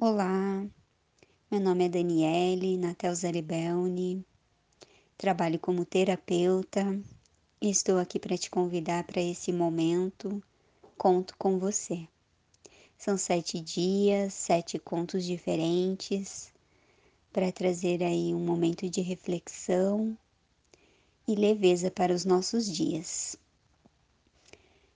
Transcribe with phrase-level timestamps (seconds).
[0.00, 0.64] Olá,
[1.50, 4.24] meu nome é Daniele Natel Zaribelni,
[5.16, 6.96] trabalho como terapeuta
[7.60, 10.40] e estou aqui para te convidar para esse momento.
[10.96, 12.06] Conto com você.
[12.96, 16.52] São sete dias, sete contos diferentes
[17.32, 20.16] para trazer aí um momento de reflexão
[21.26, 23.34] e leveza para os nossos dias.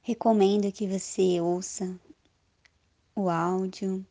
[0.00, 1.92] Recomendo que você ouça
[3.16, 4.06] o áudio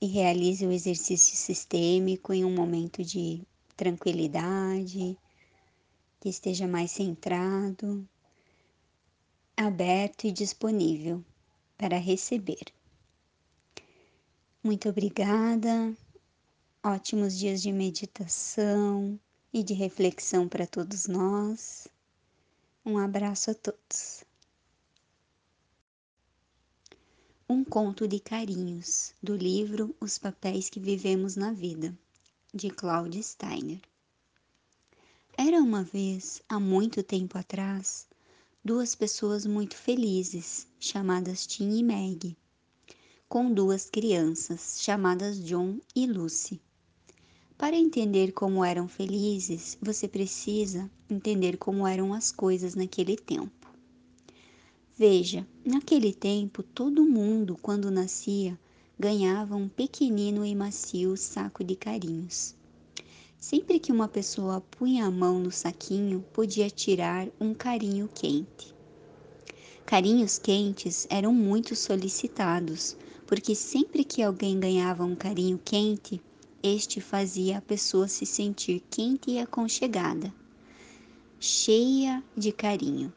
[0.00, 3.42] e realize o exercício sistêmico em um momento de
[3.76, 5.16] tranquilidade,
[6.20, 8.08] que esteja mais centrado,
[9.56, 11.24] aberto e disponível
[11.76, 12.72] para receber.
[14.62, 15.94] Muito obrigada,
[16.82, 19.18] ótimos dias de meditação
[19.52, 21.88] e de reflexão para todos nós.
[22.84, 24.29] Um abraço a todos.
[27.52, 31.92] Um conto de carinhos, do livro Os Papéis que Vivemos na Vida,
[32.54, 33.80] de Claudia Steiner.
[35.36, 38.06] Era uma vez, há muito tempo atrás,
[38.64, 42.36] duas pessoas muito felizes, chamadas Tim e Meg,
[43.28, 46.60] com duas crianças, chamadas John e Lucy.
[47.58, 53.59] Para entender como eram felizes, você precisa entender como eram as coisas naquele tempo.
[55.00, 58.58] Veja, naquele tempo todo mundo, quando nascia,
[58.98, 62.54] ganhava um pequenino e macio saco de carinhos.
[63.38, 68.74] Sempre que uma pessoa punha a mão no saquinho, podia tirar um carinho quente.
[69.86, 72.94] Carinhos quentes eram muito solicitados,
[73.26, 76.20] porque sempre que alguém ganhava um carinho quente,
[76.62, 80.30] este fazia a pessoa se sentir quente e aconchegada,
[81.40, 83.10] cheia de carinho.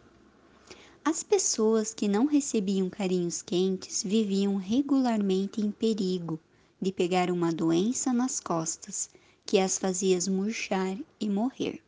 [1.05, 6.39] As pessoas que não recebiam carinhos quentes viviam regularmente em perigo
[6.81, 9.09] de pegar uma doença nas costas
[9.45, 11.81] que as fazia murchar e morrer.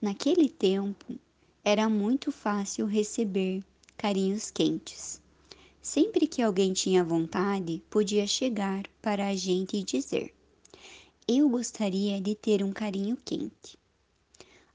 [0.00, 1.16] Naquele tempo,
[1.64, 3.62] era muito fácil receber
[3.96, 5.20] carinhos quentes.
[5.80, 10.34] Sempre que alguém tinha vontade, podia chegar para a gente e dizer:
[11.28, 13.78] Eu gostaria de ter um carinho quente.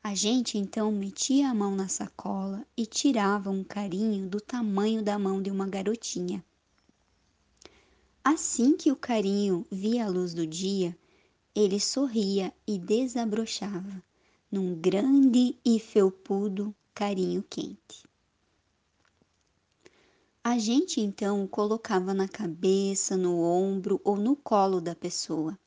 [0.09, 5.19] A gente então metia a mão na sacola e tirava um carinho do tamanho da
[5.19, 6.41] mão de uma garotinha.
[8.23, 10.97] Assim que o carinho via a luz do dia,
[11.53, 14.01] ele sorria e desabrochava
[14.49, 18.07] num grande e felpudo carinho quente.
[20.41, 25.59] A gente então o colocava na cabeça, no ombro ou no colo da pessoa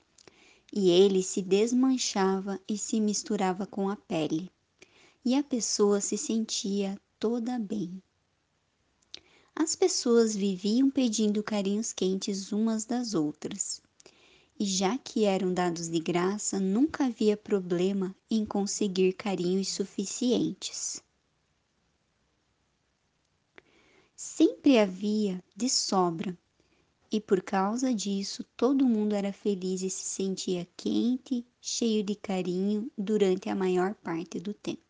[0.73, 4.51] e ele se desmanchava e se misturava com a pele,
[5.25, 8.03] e a pessoa se sentia toda bem.
[9.55, 13.83] As pessoas viviam pedindo carinhos quentes umas das outras,
[14.59, 21.03] e já que eram dados de graça, nunca havia problema em conseguir carinhos suficientes.
[24.15, 26.39] Sempre havia de sobra
[27.11, 32.91] e por causa disso todo mundo era feliz e se sentia quente, cheio de carinho
[32.97, 34.81] durante a maior parte do tempo.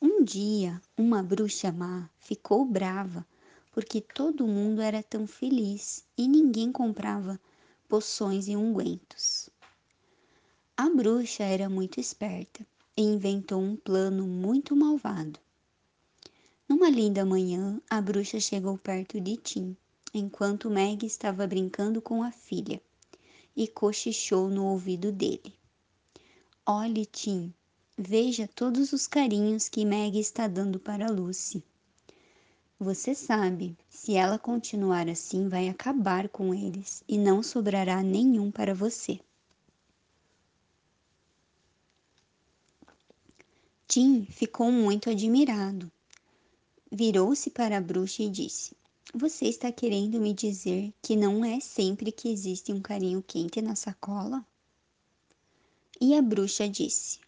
[0.00, 3.26] Um dia, uma bruxa má ficou brava
[3.72, 7.40] porque todo mundo era tão feliz e ninguém comprava
[7.88, 9.48] poções e ungüentos.
[10.76, 15.38] A bruxa era muito esperta e inventou um plano muito malvado.
[16.72, 19.76] Numa linda manhã, a bruxa chegou perto de Tim,
[20.14, 22.80] enquanto Meg estava brincando com a filha,
[23.54, 25.52] e cochichou no ouvido dele.
[26.64, 27.52] Olhe, Tim,
[27.98, 31.62] veja todos os carinhos que Meg está dando para Lucy.
[32.80, 38.74] Você sabe, se ela continuar assim, vai acabar com eles e não sobrará nenhum para
[38.74, 39.20] você.
[43.86, 45.92] Tim ficou muito admirado
[46.94, 48.76] virou-se para a bruxa e disse:
[49.14, 53.74] Você está querendo me dizer que não é sempre que existe um carinho quente na
[53.74, 54.44] sacola?
[55.98, 57.18] E a bruxa disse: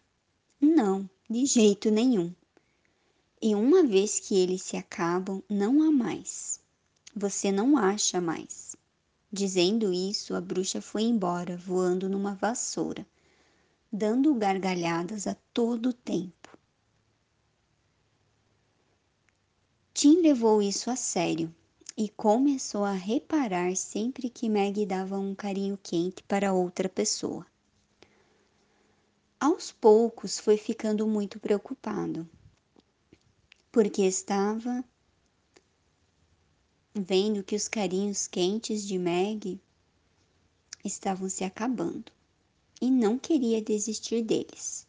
[0.61, 2.31] Não, de jeito nenhum.
[3.41, 6.61] E uma vez que eles se acabam, não há mais.
[7.15, 8.75] Você não acha mais.
[9.31, 13.05] Dizendo isso, a bruxa foi embora, voando numa vassoura,
[13.91, 16.34] dando gargalhadas a todo tempo.
[19.95, 21.55] Tim levou isso a sério
[21.95, 27.47] e começou a reparar sempre que Meg dava um carinho quente para outra pessoa.
[29.39, 32.29] Aos poucos foi ficando muito preocupado,
[33.71, 34.83] porque estava
[36.93, 39.61] vendo que os carinhos quentes de Meg
[40.83, 42.11] estavam se acabando
[42.81, 44.84] e não queria desistir deles.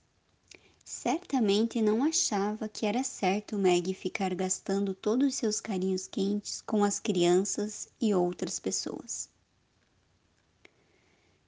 [0.88, 6.85] Certamente não achava que era certo Meg ficar gastando todos os seus carinhos quentes com
[6.85, 9.29] as crianças e outras pessoas.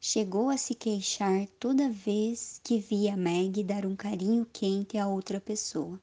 [0.01, 5.41] Chegou a se queixar toda vez que via Meg dar um carinho quente a outra
[5.41, 6.01] pessoa.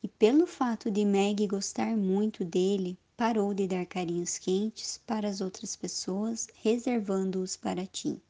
[0.00, 5.40] E pelo fato de Meg gostar muito dele, parou de dar carinhos quentes para as
[5.40, 8.20] outras pessoas, reservando-os para Tim.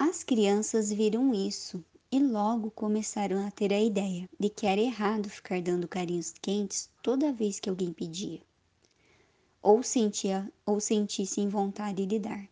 [0.00, 5.28] As crianças viram isso e logo começaram a ter a ideia de que era errado
[5.28, 8.40] ficar dando carinhos quentes toda vez que alguém pedia
[9.60, 12.48] ou sentia ou sentissem vontade de dar.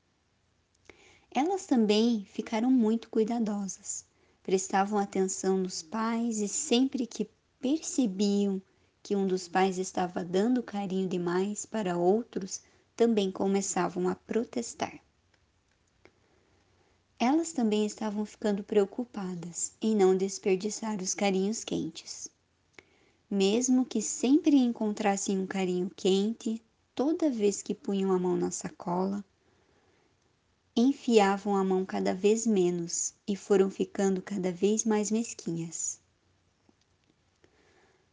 [1.30, 4.04] Elas também ficaram muito cuidadosas,
[4.42, 8.60] prestavam atenção nos pais e sempre que percebiam
[9.04, 12.60] que um dos pais estava dando carinho demais para outros,
[12.96, 15.05] também começavam a protestar.
[17.18, 22.28] Elas também estavam ficando preocupadas em não desperdiçar os carinhos quentes.
[23.30, 26.62] Mesmo que sempre encontrassem um carinho quente,
[26.94, 29.24] toda vez que punham a mão na sacola,
[30.76, 35.98] enfiavam a mão cada vez menos e foram ficando cada vez mais mesquinhas.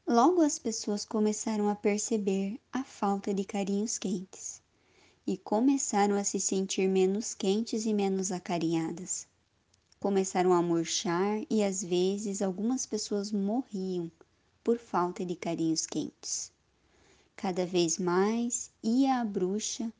[0.07, 4.62] Logo as pessoas começaram a perceber a falta de carinhos quentes
[5.25, 9.25] e começaram a se sentir menos quentes e menos acarinhadas.
[9.99, 14.11] Começaram a murchar e às vezes algumas pessoas morriam
[14.63, 16.51] por falta de carinhos quentes.
[17.37, 19.91] Cada vez mais ia a bruxa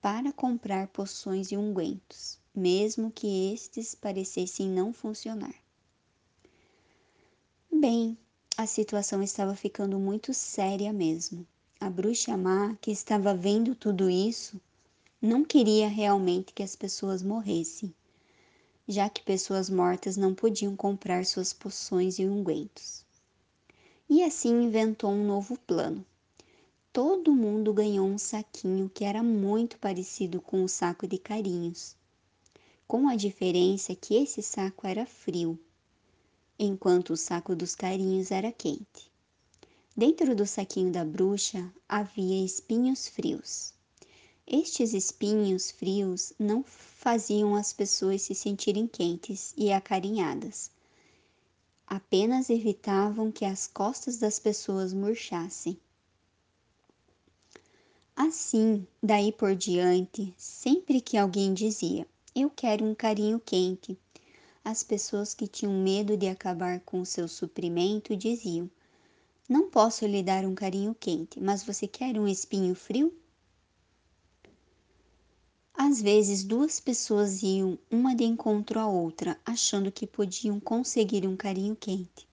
[0.00, 5.54] para comprar poções e ungüentos, mesmo que estes parecessem não funcionar.
[7.70, 8.16] Bem,
[8.56, 11.46] a situação estava ficando muito séria mesmo.
[11.78, 14.60] A bruxa má, que estava vendo tudo isso,
[15.20, 17.94] não queria realmente que as pessoas morressem,
[18.86, 23.04] já que pessoas mortas não podiam comprar suas poções e ungüentos.
[24.08, 26.04] E assim inventou um novo plano
[26.92, 31.94] todo mundo ganhou um saquinho que era muito parecido com o saco de carinhos,
[32.86, 35.56] com a diferença que esse saco era frio,
[36.58, 39.08] enquanto o saco dos carinhos era quente.
[39.96, 43.72] Dentro do saquinho da bruxa havia espinhos frios.
[44.52, 50.72] Estes espinhos frios não faziam as pessoas se sentirem quentes e acarinhadas,
[51.86, 55.78] apenas evitavam que as costas das pessoas murchassem.
[58.16, 62.04] Assim, daí por diante, sempre que alguém dizia:
[62.34, 63.96] Eu quero um carinho quente,
[64.64, 68.68] as pessoas que tinham medo de acabar com o seu suprimento diziam:
[69.48, 73.16] Não posso lhe dar um carinho quente, mas você quer um espinho frio?
[75.82, 81.34] Às vezes, duas pessoas iam uma de encontro à outra, achando que podiam conseguir um
[81.34, 82.28] carinho quente.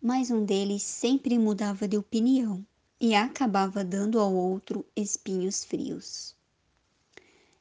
[0.00, 2.64] Mas um deles sempre mudava de opinião
[3.00, 6.36] e acabava dando ao outro espinhos frios.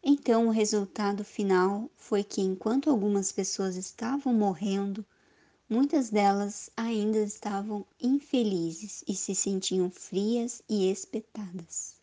[0.03, 5.03] Então, o resultado final foi que, enquanto algumas pessoas estavam morrendo,
[5.67, 12.00] muitas delas ainda estavam infelizes e se sentiam frias e espetadas.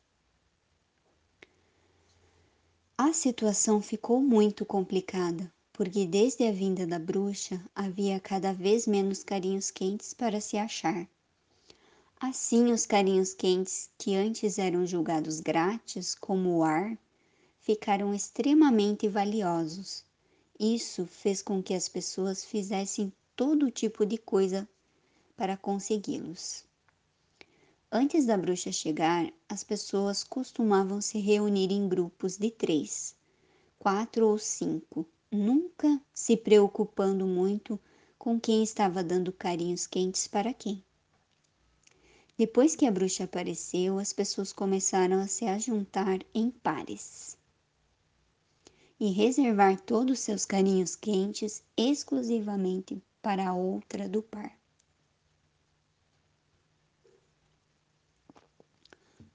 [3.00, 9.22] A situação ficou muito complicada, porque desde a vinda da bruxa havia cada vez menos
[9.22, 11.08] carinhos quentes para se achar
[12.20, 16.98] Assim, os carinhos quentes, que antes eram julgados grátis, como o ar,
[17.60, 20.04] ficaram extremamente valiosos.
[20.58, 24.68] Isso fez com que as pessoas fizessem todo tipo de coisa
[25.36, 26.67] para consegui-los.
[27.90, 33.16] Antes da bruxa chegar, as pessoas costumavam se reunir em grupos de três,
[33.78, 37.80] quatro ou cinco, nunca se preocupando muito
[38.18, 40.84] com quem estava dando carinhos quentes para quem.
[42.36, 47.38] Depois que a bruxa apareceu, as pessoas começaram a se ajuntar em pares
[49.00, 54.57] e reservar todos os seus carinhos quentes exclusivamente para a outra do par.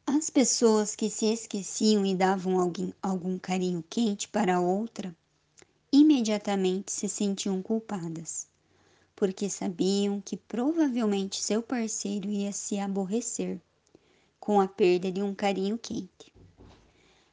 [0.06, 5.16] As pessoas que se esqueciam e davam alguém, algum carinho quente para outra
[5.92, 8.48] imediatamente se sentiam culpadas
[9.16, 13.62] porque sabiam que provavelmente seu parceiro ia se aborrecer
[14.40, 16.34] com a perda de um carinho quente.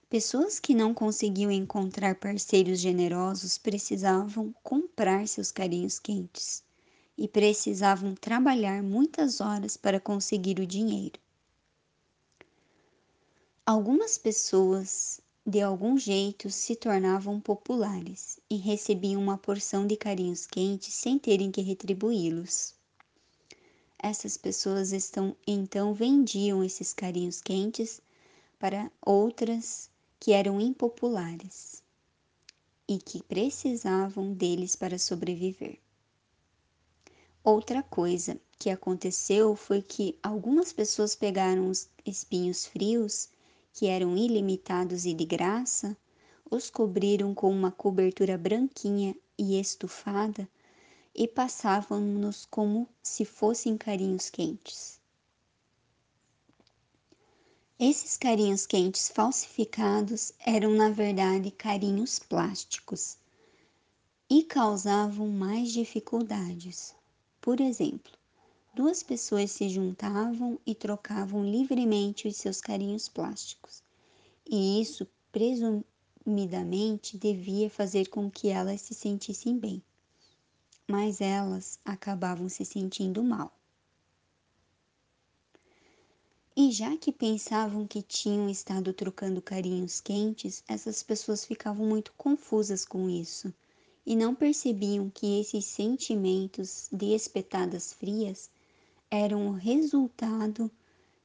[0.09, 6.63] Pessoas que não conseguiam encontrar parceiros generosos precisavam comprar seus carinhos quentes
[7.19, 11.19] e precisavam trabalhar muitas horas para conseguir o dinheiro.
[13.67, 20.95] Algumas pessoas, de algum jeito, se tornavam populares e recebiam uma porção de carinhos quentes
[20.95, 22.75] sem terem que retribuí-los.
[24.03, 28.01] Essas pessoas estão, então vendiam esses carinhos quentes
[28.59, 31.83] para outras que eram impopulares
[32.89, 35.79] e que precisavam deles para sobreviver.
[37.45, 43.29] Outra coisa que aconteceu foi que algumas pessoas pegaram os espinhos frios,
[43.73, 45.97] que eram ilimitados e de graça,
[46.51, 50.49] os cobriram com uma cobertura branquinha e estufada
[51.15, 55.01] e passavam-nos como se fossem carinhos quentes.
[57.79, 63.17] Esses carinhos quentes falsificados eram, na verdade, carinhos plásticos
[64.29, 66.95] e causavam mais dificuldades.
[67.41, 68.13] Por exemplo,
[68.81, 73.83] duas pessoas se juntavam e trocavam livremente os seus carinhos plásticos,
[74.49, 79.83] e isso presumidamente devia fazer com que elas se sentissem bem,
[80.89, 83.55] mas elas acabavam se sentindo mal.
[86.57, 92.87] E já que pensavam que tinham estado trocando carinhos quentes, essas pessoas ficavam muito confusas
[92.87, 93.53] com isso
[94.07, 98.49] e não percebiam que esses sentimentos de espetadas frias
[99.11, 100.71] eram o resultado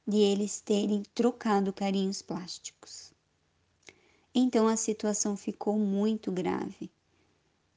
[0.08, 3.14] de eles terem trocado carinhos plásticos.
[4.34, 6.90] Então a situação ficou muito grave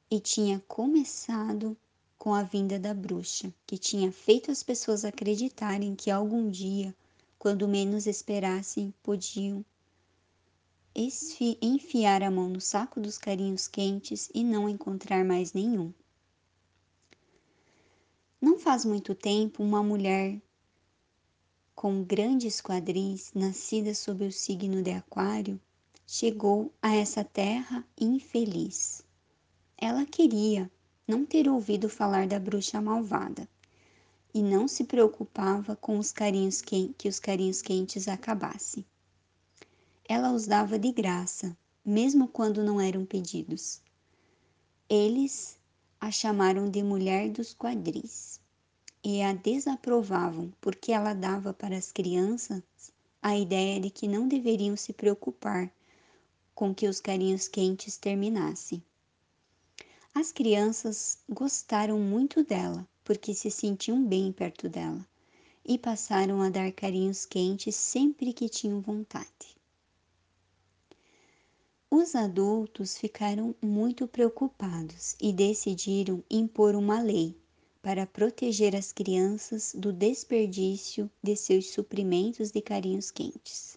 [0.09, 1.77] e tinha começado
[2.17, 6.93] com a vinda da bruxa, que tinha feito as pessoas acreditarem que algum dia
[7.39, 9.63] quando menos esperassem, podiam
[11.61, 15.93] enfiar a mão no saco dos carinhos quentes e não encontrar mais nenhum.
[18.41, 20.41] Não faz muito tempo, uma mulher
[21.75, 25.59] com grandes quadris, nascida sob o signo de Aquário,
[26.07, 29.03] chegou a essa terra infeliz.
[29.77, 30.71] Ela queria
[31.05, 33.45] não ter ouvido falar da bruxa malvada
[34.33, 38.85] e não se preocupava com os carinhos que, que os carinhos quentes acabassem.
[40.07, 43.81] Ela os dava de graça, mesmo quando não eram pedidos.
[44.89, 45.58] Eles
[46.01, 48.39] a chamaram de mulher dos quadris
[49.03, 52.63] e a desaprovavam porque ela dava para as crianças
[53.21, 55.69] a ideia de que não deveriam se preocupar
[56.55, 58.81] com que os carinhos quentes terminassem.
[60.15, 65.05] As crianças gostaram muito dela porque se sentiam bem perto dela
[65.65, 69.58] e passaram a dar carinhos quentes sempre que tinham vontade.
[71.91, 77.35] Os adultos ficaram muito preocupados e decidiram impor uma lei
[77.81, 83.75] para proteger as crianças do desperdício de seus suprimentos de carinhos quentes.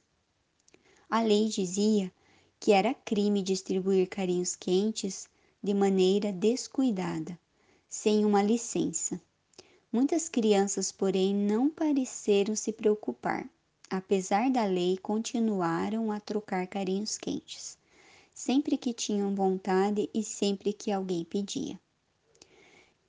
[1.09, 2.13] A lei dizia
[2.61, 5.27] que era crime distribuir carinhos quentes
[5.63, 7.39] de maneira descuidada
[7.89, 9.19] sem uma licença.
[9.91, 13.49] Muitas crianças, porém, não pareceram se preocupar.
[13.89, 17.79] Apesar da lei, continuaram a trocar carinhos quentes,
[18.45, 21.79] sempre que tinham vontade e sempre que alguém pedia.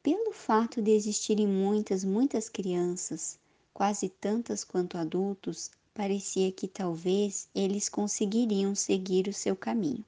[0.03, 3.39] Pelo fato de existirem muitas, muitas crianças,
[3.73, 10.05] quase tantas quanto adultos, parecia que talvez eles conseguiriam seguir o seu caminho.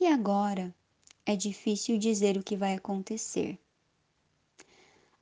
[0.00, 0.74] E agora,
[1.24, 3.56] é difícil dizer o que vai acontecer.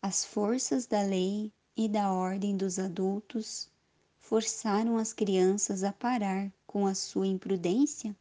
[0.00, 3.69] As forças da lei e da ordem dos adultos
[4.21, 8.17] forçaram as crianças a parar com a sua imprudência?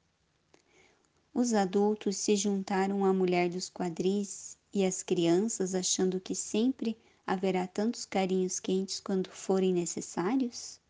[1.31, 7.67] Os adultos se juntaram à mulher dos quadris e as crianças achando que sempre haverá
[7.67, 10.81] tantos carinhos quentes quando forem necessários?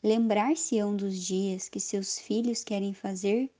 [0.00, 3.50] Lembrar-se-ão dos dias que seus filhos querem fazer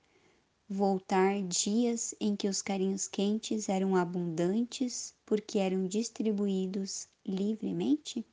[0.69, 8.25] voltar dias em que os carinhos quentes eram abundantes porque eram distribuídos livremente?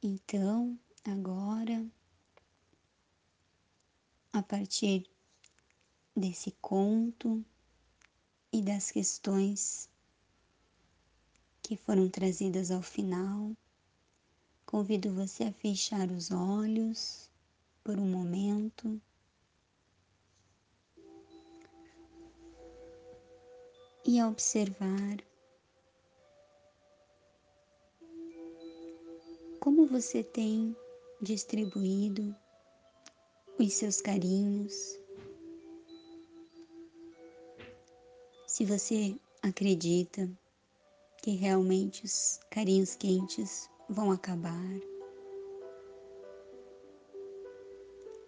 [0.00, 1.84] Então, agora,
[4.32, 5.10] a partir
[6.16, 7.44] desse conto
[8.52, 9.90] e das questões
[11.64, 13.56] que foram trazidas ao final,
[14.64, 17.28] convido você a fechar os olhos
[17.82, 19.02] por um momento.
[24.06, 25.27] E a observar
[29.68, 30.74] como você tem
[31.20, 32.34] distribuído
[33.58, 34.98] os seus carinhos.
[38.46, 40.26] Se você acredita
[41.22, 44.80] que realmente os carinhos quentes vão acabar.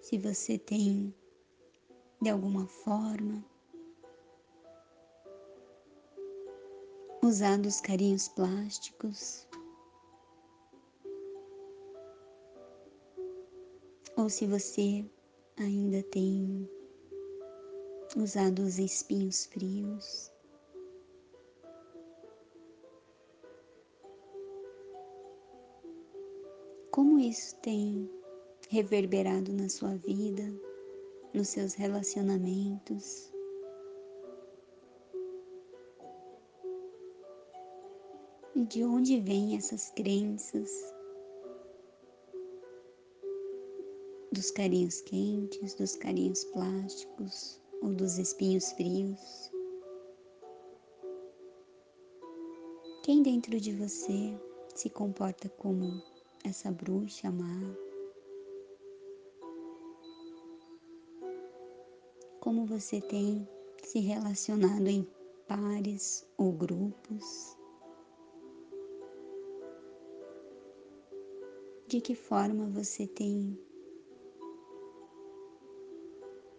[0.03, 1.15] Se você tem,
[2.21, 3.43] de alguma forma,
[7.23, 9.49] usado os carinhos plásticos,
[14.21, 15.03] ou se você
[15.57, 16.69] ainda tem
[18.15, 20.31] usado os espinhos frios.
[26.91, 28.11] Como isso tem
[28.69, 30.45] reverberado na sua vida,
[31.33, 33.33] nos seus relacionamentos?
[38.55, 41.00] De onde vêm essas crenças?
[44.33, 49.51] Dos carinhos quentes, dos carinhos plásticos ou dos espinhos frios.
[53.03, 54.39] Quem dentro de você
[54.75, 56.01] se comporta como
[56.45, 57.61] essa bruxa má?
[62.41, 63.47] Como você tem
[63.83, 65.07] se relacionado em
[65.49, 67.57] pares ou grupos?
[71.89, 73.59] De que forma você tem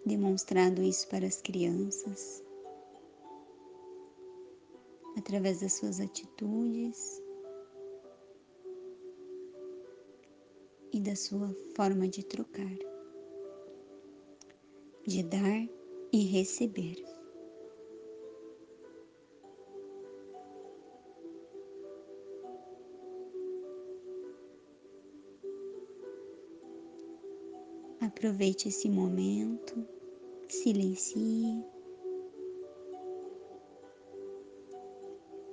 [0.05, 2.43] demonstrado isso para as crianças,
[5.17, 7.22] através das suas atitudes
[10.91, 12.77] e da sua forma de trocar,
[15.05, 15.67] de dar
[16.12, 17.21] e receber.
[28.12, 29.88] Aproveite esse momento,
[30.48, 31.63] silencie.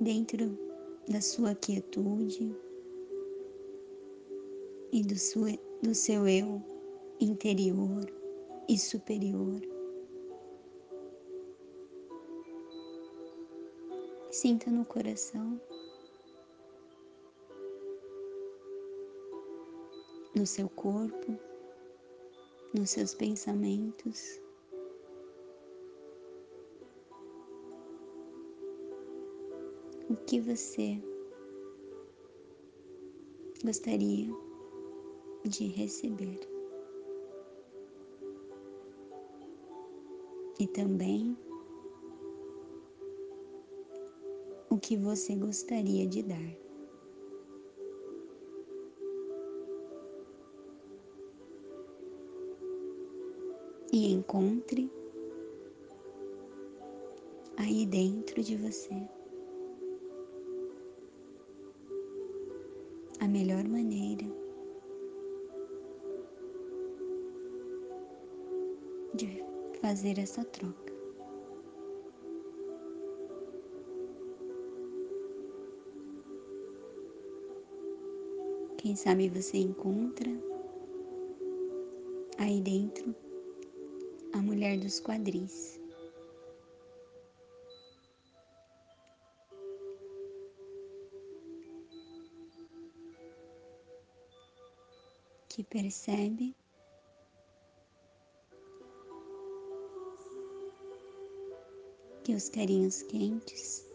[0.00, 0.58] Dentro
[1.08, 2.54] da sua quietude
[4.92, 5.50] e do, sua,
[5.82, 6.60] do seu eu
[7.20, 8.12] interior
[8.68, 9.60] e superior.
[14.30, 15.60] Sinta no coração,
[20.34, 21.47] no seu corpo
[22.74, 24.40] nos seus pensamentos.
[30.10, 31.02] O que você
[33.64, 34.28] gostaria
[35.44, 36.40] de receber?
[40.60, 41.36] E também
[44.70, 46.67] o que você gostaria de dar.
[53.98, 54.88] E encontre
[57.56, 58.94] aí dentro de você
[63.18, 64.24] a melhor maneira
[69.14, 69.44] de
[69.80, 70.92] fazer essa troca.
[78.76, 80.30] Quem sabe você encontra
[82.38, 83.12] aí dentro
[84.58, 85.78] mulher dos quadris.
[95.48, 96.56] Que percebe
[102.24, 103.86] que os carinhos quentes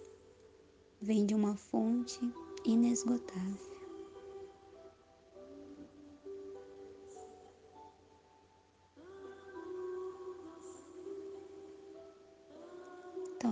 [1.02, 2.22] vêm de uma fonte
[2.64, 3.73] inesgotável.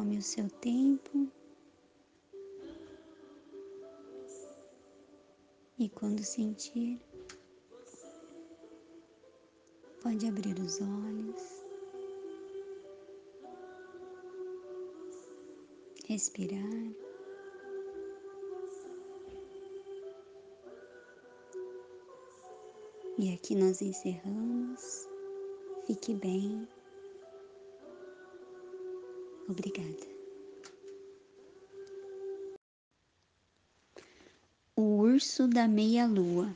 [0.02, 1.32] Tome o seu tempo.
[5.78, 7.00] E quando sentir,
[10.02, 11.64] pode abrir os olhos,
[16.08, 16.96] respirar.
[23.20, 25.08] E aqui nós encerramos.
[25.86, 26.68] Fique bem.
[29.52, 30.08] Obrigada.
[34.74, 36.56] O Urso da Meia-Lua,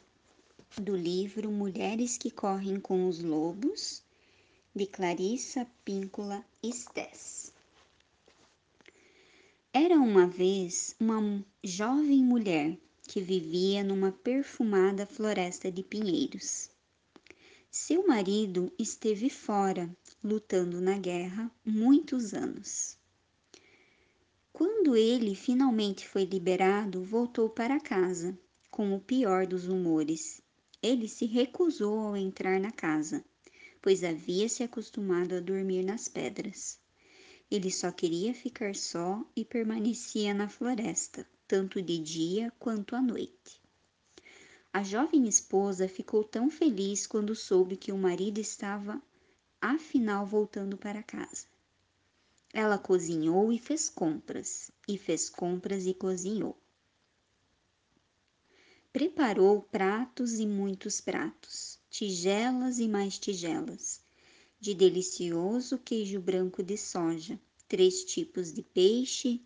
[0.77, 4.01] do livro Mulheres que Correm com os Lobos,
[4.73, 7.51] de Clarissa Píncola Estés.
[9.73, 12.77] Era uma vez uma jovem mulher
[13.09, 16.69] que vivia numa perfumada floresta de pinheiros.
[17.69, 19.93] Seu marido esteve fora
[20.25, 22.97] lutando na guerra muitos anos.
[24.51, 28.35] Quando ele finalmente foi liberado, voltou para casa,
[28.71, 30.41] com o pior dos humores.
[30.81, 33.23] Ele se recusou ao entrar na casa,
[33.79, 36.79] pois havia se acostumado a dormir nas pedras.
[37.51, 43.61] Ele só queria ficar só e permanecia na floresta, tanto de dia quanto à noite.
[44.73, 48.99] A jovem esposa ficou tão feliz quando soube que o marido estava
[49.73, 51.47] afinal voltando para casa.
[52.53, 56.55] Ela cozinhou e fez compras, e fez compras e cozinhou.
[58.93, 64.01] Preparou pratos e muitos pratos, tigelas e mais tigelas,
[64.59, 69.41] de delicioso queijo branco de soja, três tipos de peixe,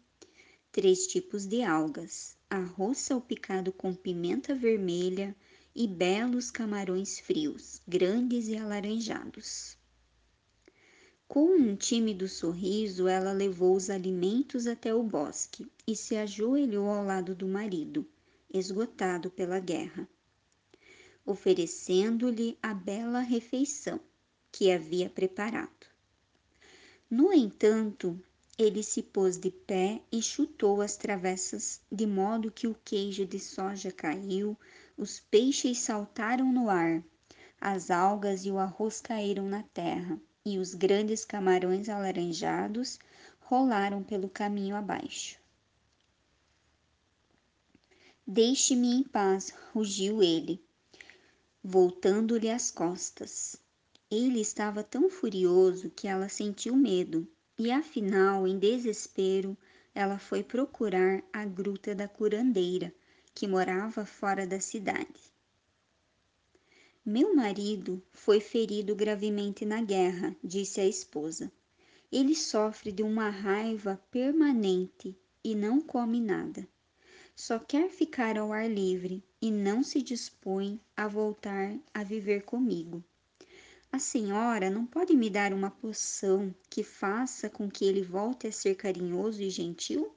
[0.71, 5.36] três tipos de algas, arroz salpicado com pimenta vermelha
[5.73, 9.78] e belos camarões frios, grandes e alaranjados.
[11.29, 17.05] Com um tímido sorriso, ela levou os alimentos até o bosque e se ajoelhou ao
[17.05, 18.03] lado do marido,
[18.51, 20.09] esgotado pela guerra,
[21.23, 23.99] oferecendo-lhe a bela refeição
[24.51, 25.85] que havia preparado.
[27.07, 28.19] No entanto,
[28.57, 33.39] ele se pôs de pé e chutou as travessas, de modo que o queijo de
[33.39, 34.57] soja caiu,
[34.97, 37.03] os peixes saltaram no ar,
[37.61, 42.99] as algas e o arroz caíram na terra e os grandes camarões alaranjados
[43.39, 45.38] rolaram pelo caminho abaixo.
[48.25, 50.63] Deixe-me em paz, rugiu ele,
[51.63, 53.56] voltando-lhe as costas.
[54.10, 59.58] Ele estava tão furioso que ela sentiu medo, e afinal, em desespero,
[59.93, 62.93] ela foi procurar a gruta da curandeira,
[63.34, 65.34] que morava fora da cidade.
[67.11, 71.51] Meu marido foi ferido gravemente na guerra, disse a esposa.
[72.11, 76.67] Ele sofre de uma raiva permanente e não come nada.
[77.35, 83.03] Só quer ficar ao ar livre e não se dispõe a voltar a viver comigo.
[83.91, 88.51] A senhora não pode me dar uma poção que faça com que ele volte a
[88.51, 90.13] ser carinhoso e gentil?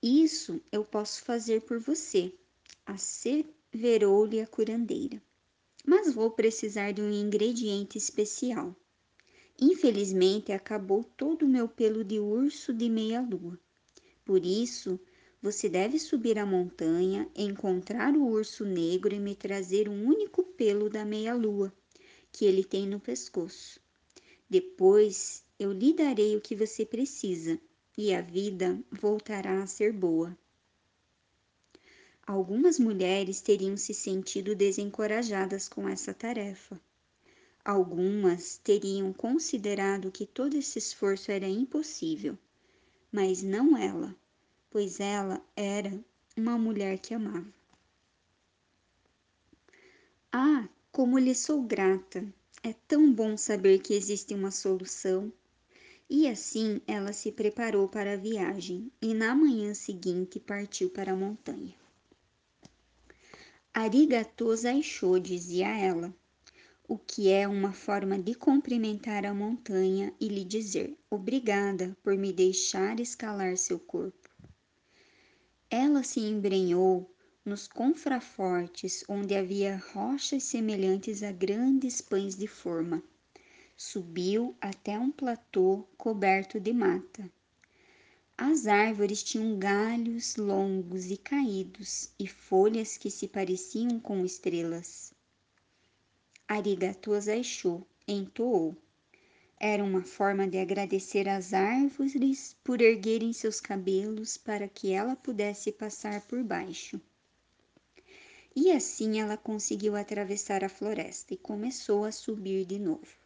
[0.00, 2.32] Isso eu posso fazer por você,
[3.76, 5.22] asseverou-lhe a curandeira.
[5.84, 8.74] Mas vou precisar de um ingrediente especial.
[9.60, 13.58] Infelizmente, acabou todo o meu pelo de urso de meia-lua.
[14.24, 14.98] Por isso,
[15.42, 20.88] você deve subir a montanha, encontrar o urso negro e me trazer um único pelo
[20.88, 21.72] da meia-lua
[22.32, 23.78] que ele tem no pescoço.
[24.48, 27.60] Depois eu lhe darei o que você precisa
[27.96, 30.36] e a vida voltará a ser boa.
[32.26, 36.80] Algumas mulheres teriam se sentido desencorajadas com essa tarefa.
[37.64, 42.36] Algumas teriam considerado que todo esse esforço era impossível,
[43.12, 44.12] mas não ela,
[44.68, 45.96] pois ela era
[46.36, 47.46] uma mulher que amava.
[50.32, 52.26] Ah, como lhe sou grata!
[52.60, 55.32] É tão bom saber que existe uma solução.
[56.10, 61.16] E assim ela se preparou para a viagem e na manhã seguinte partiu para a
[61.16, 61.85] montanha.
[63.78, 66.10] Arigato Zaisho, dizia ela,
[66.88, 72.32] o que é uma forma de cumprimentar a montanha e lhe dizer obrigada por me
[72.32, 74.30] deixar escalar seu corpo.
[75.68, 83.02] Ela se embrenhou nos confrafortes onde havia rochas semelhantes a grandes pães de forma.
[83.76, 87.30] Subiu até um platô coberto de mata.
[88.38, 95.14] As árvores tinham galhos longos e caídos e folhas que se pareciam com estrelas.
[96.46, 98.76] Arigato Zaishu entoou.
[99.58, 105.72] Era uma forma de agradecer às árvores por erguerem seus cabelos para que ela pudesse
[105.72, 107.00] passar por baixo.
[108.54, 113.16] E assim ela conseguiu atravessar a floresta e começou a subir de novo.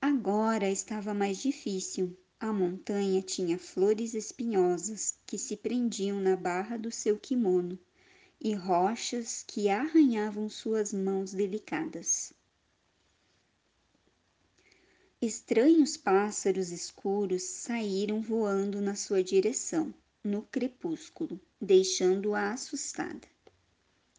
[0.00, 6.90] Agora estava mais difícil, a montanha tinha flores espinhosas que se prendiam na barra do
[6.90, 7.78] seu kimono
[8.40, 12.32] e rochas que arranhavam suas mãos delicadas.
[15.20, 23.28] Estranhos pássaros escuros saíram voando na sua direção, no crepúsculo, deixando-a assustada.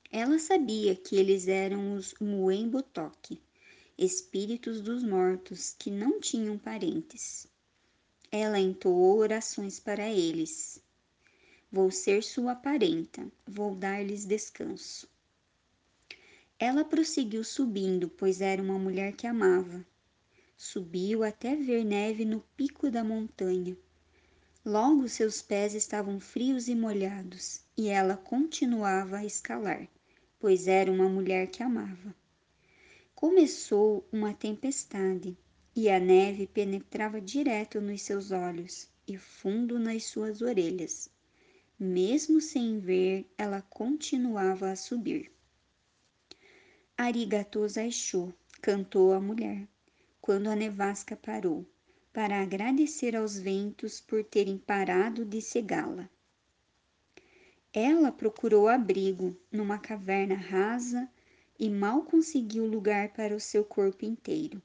[0.10, 3.42] Ela sabia que eles eram os Muembotoque,
[3.98, 7.52] espíritos dos mortos que não tinham parentes.
[8.36, 10.82] Ela entoou orações para eles.
[11.72, 15.08] Vou ser sua parenta, vou dar-lhes descanso.
[16.58, 19.86] Ela prosseguiu subindo, pois era uma mulher que amava.
[20.58, 23.78] Subiu até ver neve no pico da montanha.
[24.66, 29.88] Logo seus pés estavam frios e molhados, e ela continuava a escalar,
[30.40, 32.16] pois era uma mulher que amava.
[33.14, 35.38] Começou uma tempestade,
[35.76, 41.10] e a neve penetrava direto nos seus olhos e fundo nas suas orelhas.
[41.80, 45.32] Mesmo sem ver, ela continuava a subir.
[46.96, 49.68] Arigato Zaisho, cantou a mulher,
[50.22, 51.66] quando a nevasca parou
[52.14, 56.08] para agradecer aos ventos por terem parado de cegá-la.
[57.74, 61.10] Ela procurou abrigo numa caverna rasa
[61.58, 64.62] e mal conseguiu lugar para o seu corpo inteiro.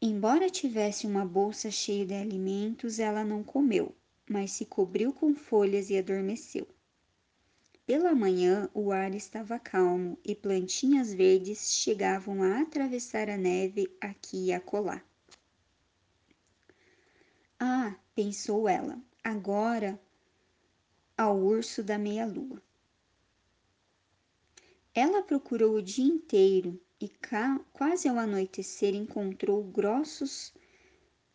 [0.00, 3.92] Embora tivesse uma bolsa cheia de alimentos, ela não comeu,
[4.30, 6.68] mas se cobriu com folhas e adormeceu.
[7.84, 14.46] Pela manhã, o ar estava calmo e plantinhas verdes chegavam a atravessar a neve aqui
[14.46, 15.02] e acolá.
[17.58, 20.00] Ah, pensou ela, agora
[21.16, 22.62] ao urso da meia-lua.
[24.94, 27.10] Ela procurou o dia inteiro e
[27.72, 30.52] quase ao anoitecer encontrou grossos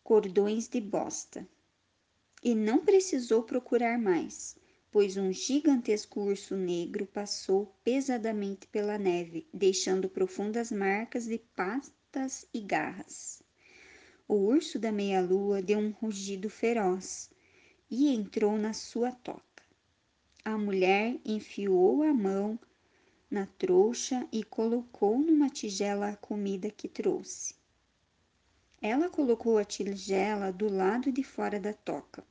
[0.02, 1.48] cordões de bosta.
[2.42, 4.56] E não precisou procurar mais,
[4.90, 12.60] pois um gigantesco urso negro passou pesadamente pela neve, deixando profundas marcas de patas e
[12.60, 13.42] garras.
[14.28, 17.30] O urso da meia-lua deu um rugido feroz
[17.90, 19.42] e entrou na sua toca.
[20.44, 22.58] A mulher enfiou a mão
[23.34, 27.56] na trouxa e colocou numa tigela a comida que trouxe.
[28.80, 32.24] Ela colocou a tigela do lado de fora da toca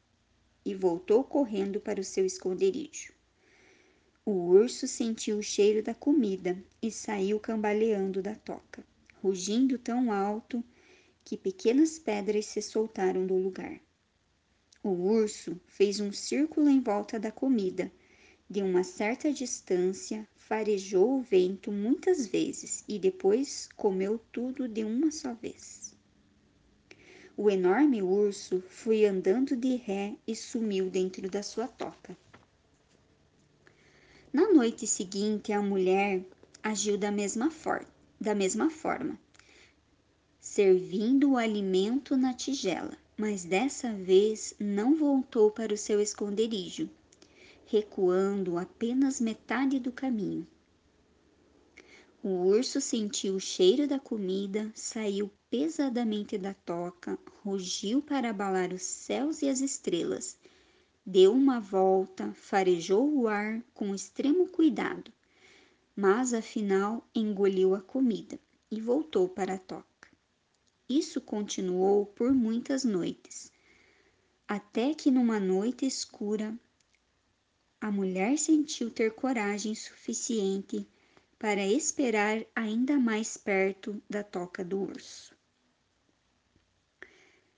[0.63, 3.11] e voltou correndo para o seu esconderijo.
[4.25, 8.81] O urso sentiu o cheiro da comida e saiu cambaleando da toca,
[9.21, 10.63] rugindo tão alto
[11.25, 13.77] que pequenas pedras se soltaram do lugar.
[14.81, 17.91] O urso fez um círculo em volta da comida.
[18.49, 25.11] De uma certa distância, farejou o vento muitas vezes e depois comeu tudo de uma
[25.11, 25.95] só vez.
[27.35, 32.15] O enorme urso foi andando de ré e sumiu dentro da sua toca.
[34.31, 36.21] Na noite seguinte, a mulher
[36.61, 37.85] agiu da mesma, for
[38.19, 39.17] da mesma forma
[40.43, 46.89] servindo o alimento na tigela, mas dessa vez não voltou para o seu esconderijo,
[47.73, 50.45] recuando apenas metade do caminho.
[52.21, 58.83] O urso sentiu o cheiro da comida, saiu pesadamente da toca, rugiu para abalar os
[58.83, 60.37] céus e as estrelas,
[61.03, 65.11] deu uma volta, farejou o ar com extremo cuidado,
[65.95, 70.09] mas afinal engoliu a comida e voltou para a toca.
[70.87, 73.51] Isso continuou por muitas noites,
[74.47, 76.55] até que numa noite escura
[77.83, 80.87] a mulher sentiu ter coragem suficiente
[81.37, 85.35] para esperar ainda mais perto da toca do urso.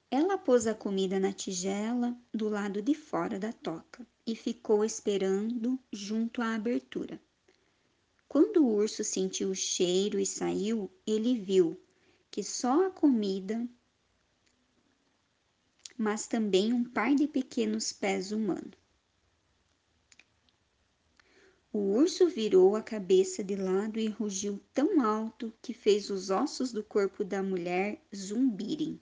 [0.09, 5.77] Ela pôs a comida na tigela do lado de fora da toca e ficou esperando
[5.93, 7.21] junto à abertura.
[8.27, 11.79] Quando o urso sentiu o cheiro e saiu, ele viu
[12.31, 13.63] que só a comida,
[15.95, 18.84] mas também um par de pequenos pés humanos.
[21.77, 26.71] O urso virou a cabeça de lado e rugiu tão alto que fez os ossos
[26.71, 28.97] do corpo da mulher zumbirem.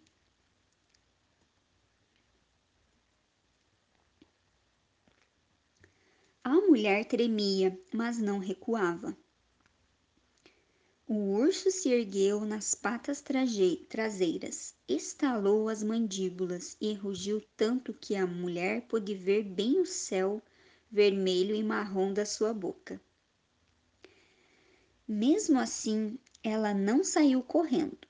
[6.44, 9.16] A mulher tremia, mas não recuava.
[11.08, 18.26] O urso se ergueu nas patas traseiras, estalou as mandíbulas e rugiu tanto que a
[18.26, 20.42] mulher pôde ver bem o céu
[20.94, 23.02] vermelho e marrom da sua boca.
[25.08, 28.08] Mesmo assim, ela não saiu correndo.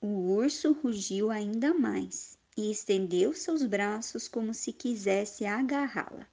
[0.00, 6.28] O urso rugiu ainda mais e estendeu seus braços como se quisesse agarrá-la.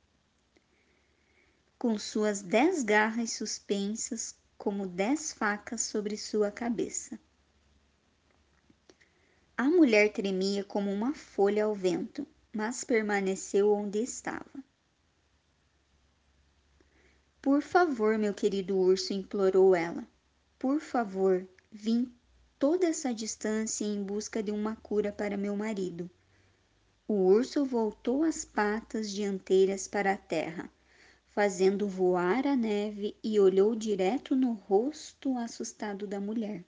[1.79, 7.19] Com suas dez garras suspensas, como dez facas sobre sua cabeça.
[9.57, 14.68] A mulher tremia como uma folha ao vento, mas permaneceu onde estava.
[17.41, 20.07] Por favor, meu querido urso, implorou ela.
[20.57, 22.11] Por favor, vim
[22.57, 26.09] toda essa distância em busca de uma cura para meu marido.
[27.07, 30.69] O urso voltou as patas dianteiras para a terra
[31.39, 36.65] fazendo voar a neve e olhou direto no rosto assustado da mulher.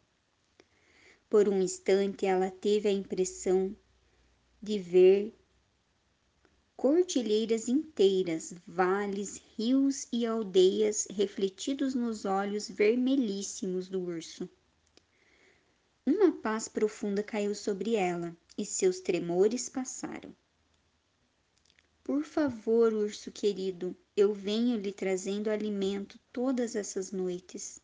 [1.30, 3.76] Por um instante ela teve a impressão
[4.62, 5.36] de ver
[6.82, 14.50] cordilheiras inteiras, vales, rios e aldeias refletidos nos olhos vermelhíssimos do urso.
[16.04, 20.36] Uma paz profunda caiu sobre ela e seus tremores passaram.
[22.04, 27.80] Por favor, urso querido, eu venho lhe trazendo alimento todas essas noites.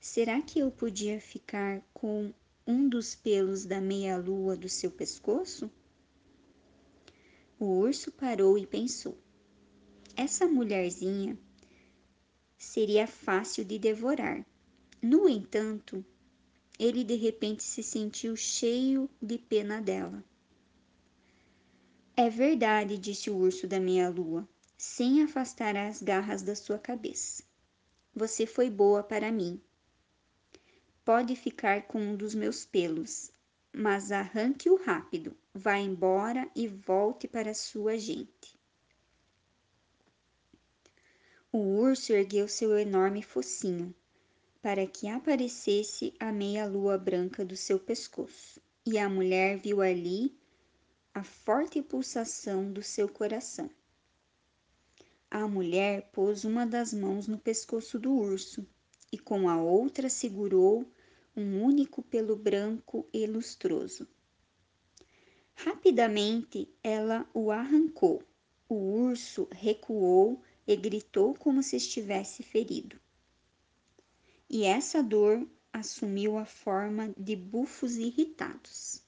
[0.00, 2.34] Será que eu podia ficar com
[2.66, 5.70] um dos pelos da meia-lua do seu pescoço?
[7.58, 9.16] O urso parou e pensou.
[10.14, 11.38] Essa mulherzinha
[12.58, 14.44] seria fácil de devorar.
[15.00, 16.04] No entanto,
[16.78, 20.22] ele de repente se sentiu cheio de pena dela.
[22.14, 27.42] É verdade, disse o urso da meia-lua, sem afastar as garras da sua cabeça.
[28.14, 29.60] Você foi boa para mim.
[31.04, 33.30] Pode ficar com um dos meus pelos,
[33.76, 35.36] mas arranque-o rápido.
[35.52, 38.58] Vá embora e volte para sua gente.
[41.52, 43.94] O urso ergueu seu enorme focinho
[44.62, 50.34] para que aparecesse a meia-lua branca do seu pescoço, e a mulher viu ali
[51.14, 53.70] a forte pulsação do seu coração.
[55.30, 58.66] A mulher pôs uma das mãos no pescoço do urso
[59.12, 60.90] e com a outra segurou
[61.36, 64.08] um único pelo branco e lustroso.
[65.54, 68.22] Rapidamente ela o arrancou.
[68.68, 72.98] O urso recuou e gritou como se estivesse ferido.
[74.48, 79.02] E essa dor assumiu a forma de bufos irritados.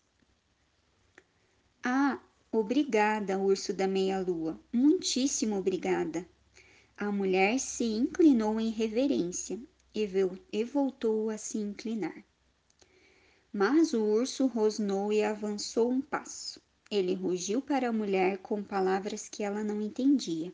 [1.82, 2.20] Ah,
[2.52, 6.28] obrigada, urso da meia-lua, muitíssimo obrigada.
[6.96, 9.58] A mulher se inclinou em reverência
[9.94, 12.24] e voltou a se inclinar.
[13.52, 16.60] Mas o urso rosnou e avançou um passo.
[16.90, 20.52] Ele rugiu para a mulher com palavras que ela não entendia.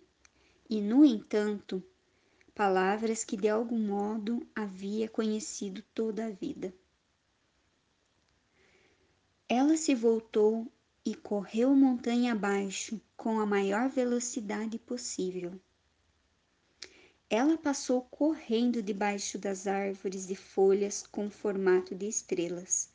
[0.68, 1.82] E, no entanto,
[2.54, 6.72] palavras que de algum modo havia conhecido toda a vida.
[9.48, 10.66] Ela se voltou
[11.04, 15.60] e correu montanha abaixo com a maior velocidade possível.
[17.30, 22.90] Ela passou correndo debaixo das árvores de folhas com formato de estrelas,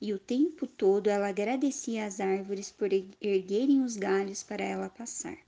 [0.00, 5.38] e o tempo todo ela agradecia às árvores por erguerem os galhos para ela passar.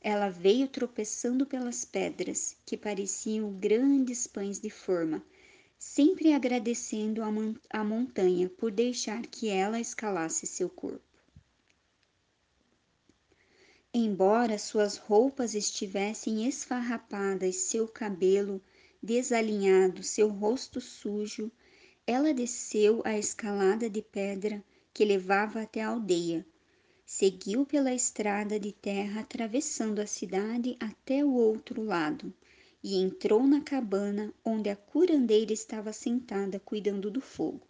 [0.00, 5.24] Ela veio tropeçando pelas pedras, que pareciam grandes pães de forma,
[5.78, 7.22] sempre agradecendo
[7.70, 11.13] a montanha por deixar que ela escalasse seu corpo.
[13.96, 18.60] Embora suas roupas estivessem esfarrapadas, seu cabelo
[19.00, 21.48] desalinhado, seu rosto sujo,
[22.04, 26.44] ela desceu a escalada de pedra que levava até a aldeia.
[27.06, 32.34] Seguiu pela estrada de terra atravessando a cidade até o outro lado
[32.82, 37.68] e entrou na cabana onde a curandeira estava sentada cuidando do fogo.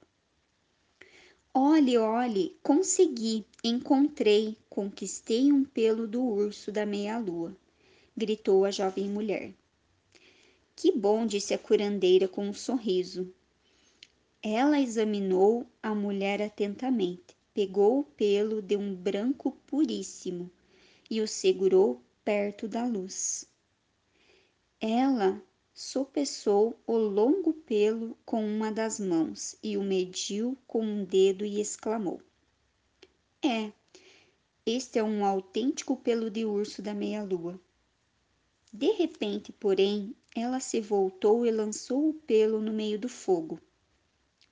[1.52, 7.56] Olhe, olhe, consegui, encontrei, conquistei um pelo do urso da meia-lua,
[8.16, 9.54] gritou a jovem mulher.
[10.74, 13.32] Que bom, disse a curandeira com um sorriso.
[14.42, 20.50] Ela examinou a mulher atentamente, pegou o pelo de um branco puríssimo
[21.08, 23.48] e o segurou perto da luz.
[24.80, 25.40] Ela
[25.72, 31.60] sopesou o longo pelo com uma das mãos e o mediu com um dedo e
[31.60, 32.20] exclamou:
[33.40, 33.72] É,
[34.66, 37.61] este é um autêntico pelo de urso da meia-lua.
[38.72, 43.61] De repente, porém, ela se voltou e lançou o pelo no meio do fogo,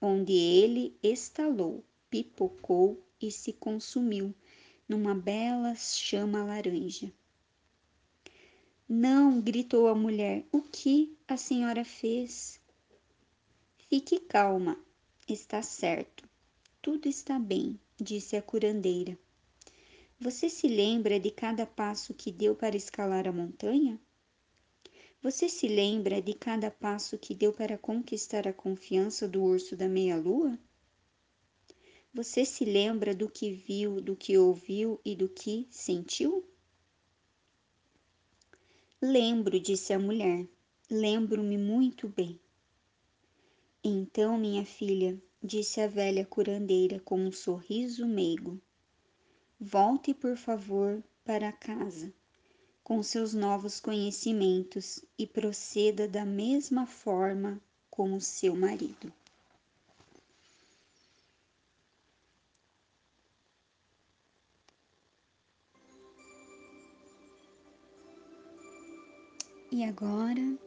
[0.01, 4.35] onde ele estalou, pipocou e se consumiu
[4.87, 7.11] numa bela chama laranja.
[8.87, 10.45] Não, gritou a mulher.
[10.53, 12.61] O que a senhora fez?
[13.89, 14.79] Fique calma,
[15.27, 16.29] está certo.
[16.83, 19.19] Tudo está bem, disse a curandeira.
[20.23, 24.01] Você se lembra de cada passo que deu para escalar a montanha?
[25.21, 29.89] Você se lembra de cada passo que deu para conquistar a confiança do urso da
[29.89, 30.57] meia-lua?
[32.15, 36.49] Você se lembra do que viu, do que ouviu e do que sentiu?
[39.03, 40.47] Lembro, disse a mulher,
[40.89, 42.39] lembro-me muito bem.
[43.83, 48.63] Então, minha filha, disse a velha curandeira com um sorriso meigo,
[49.65, 52.13] Volte, por favor, para casa
[52.83, 59.13] com seus novos conhecimentos e proceda da mesma forma como seu marido.
[69.71, 70.59] E agora,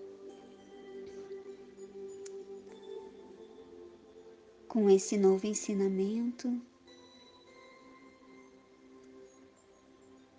[4.70, 6.62] com esse novo ensinamento,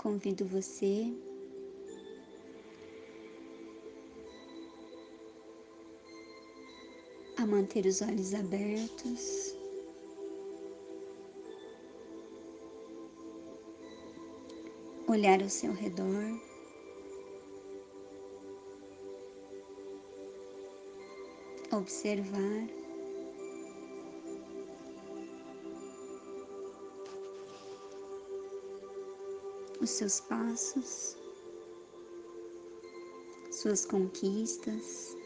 [0.07, 1.13] convido você
[7.37, 9.57] a manter os olhos abertos.
[15.09, 16.41] Olhar ao seu redor.
[21.73, 22.86] observar
[29.87, 31.17] os seus passos,
[33.53, 35.17] suas conquistas.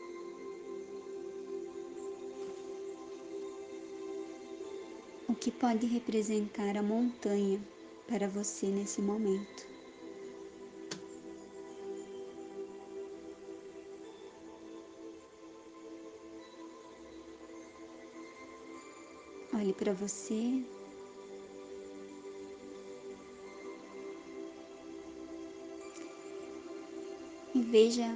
[5.27, 7.59] O que pode representar a montanha
[8.07, 9.67] para você nesse momento?
[19.55, 20.63] Olhe para você.
[27.55, 28.07] E veja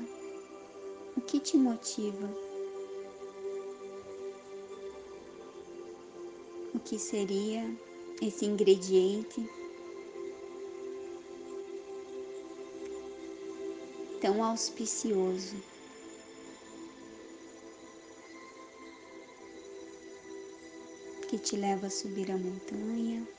[1.16, 2.28] o que te motiva.
[6.74, 7.64] O que seria
[8.22, 9.44] esse ingrediente
[14.20, 15.56] tão auspicioso
[21.28, 23.33] que te leva a subir a montanha.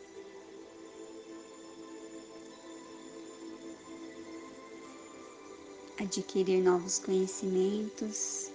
[6.05, 8.51] Adquirir novos conhecimentos,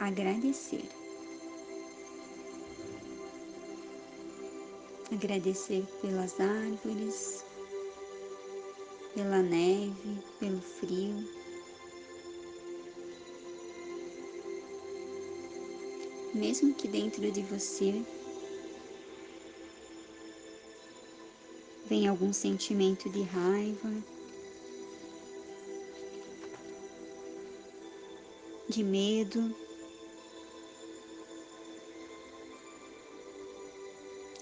[0.00, 0.88] agradecer.
[5.12, 7.44] Agradecer pelas árvores,
[9.14, 11.38] pela neve, pelo frio.
[16.34, 18.02] mesmo que dentro de você
[21.86, 24.17] venha algum sentimento de raiva,
[28.68, 29.54] de medo,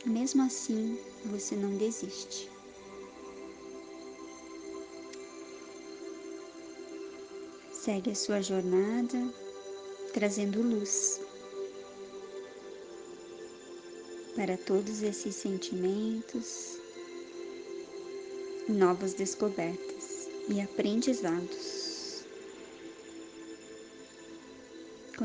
[0.04, 2.50] mesmo assim você não desiste.
[7.72, 9.32] Segue a sua jornada
[10.12, 11.20] trazendo luz.
[14.36, 16.78] para todos esses sentimentos,
[18.68, 21.85] novas descobertas e aprendizados.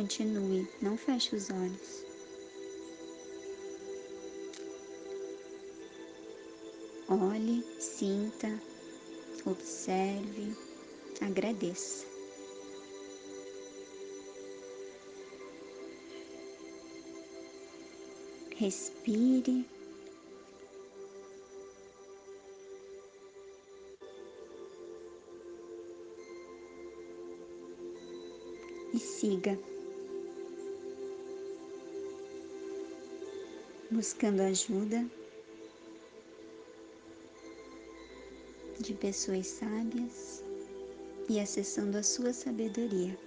[0.01, 2.03] Continue, não feche os olhos.
[7.07, 8.59] Olhe, sinta,
[9.45, 10.57] observe,
[11.21, 12.09] agradeça.
[18.55, 19.65] respire.
[28.93, 29.57] E siga,
[33.91, 35.05] buscando ajuda
[38.79, 40.43] de pessoas sábias
[41.29, 43.17] e acessando a sua sabedoria.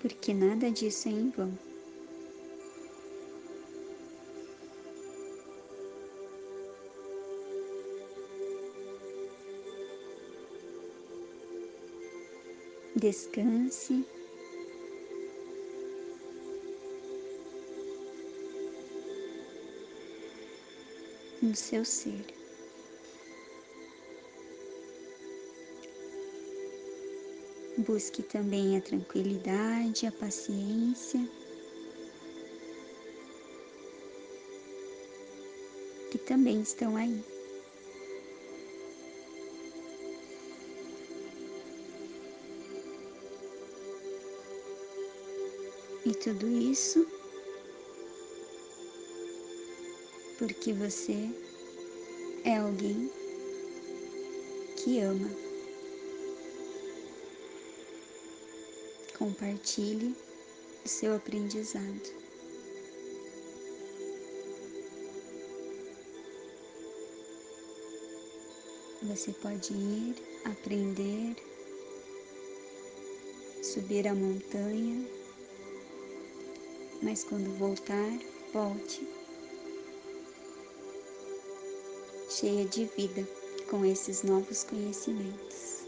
[0.00, 1.69] porque nada disso é em vão.
[13.00, 14.04] Descanse.
[21.40, 22.26] No seu ser.
[27.78, 31.26] Busque também a tranquilidade, a paciência,
[36.10, 37.39] que também estão aí.
[46.22, 47.06] Tudo isso
[50.38, 51.28] porque você
[52.44, 53.10] é alguém
[54.76, 55.50] que ama.
[59.20, 60.16] compartilhe
[60.82, 62.20] o seu aprendizado.
[69.02, 70.14] Você pode ir,
[70.46, 71.36] aprender,
[73.62, 75.06] subir a montanha,
[77.02, 78.18] mas quando voltar,
[78.52, 79.06] volte
[82.30, 83.26] cheia de vida
[83.68, 85.84] com esses novos conhecimentos,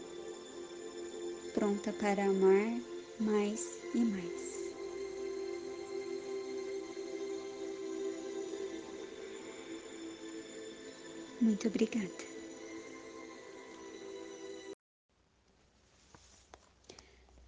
[1.53, 2.81] pronta para amar
[3.19, 4.53] mais e mais.
[11.41, 12.33] Muito obrigada.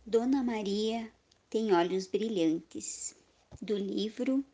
[0.06, 1.12] Dona Maria
[1.50, 3.16] tem olhos brilhantes.
[3.66, 4.46] Do livro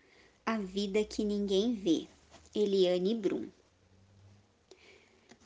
[0.45, 2.07] A Vida que Ninguém Vê,
[2.55, 3.49] Eliane Brum.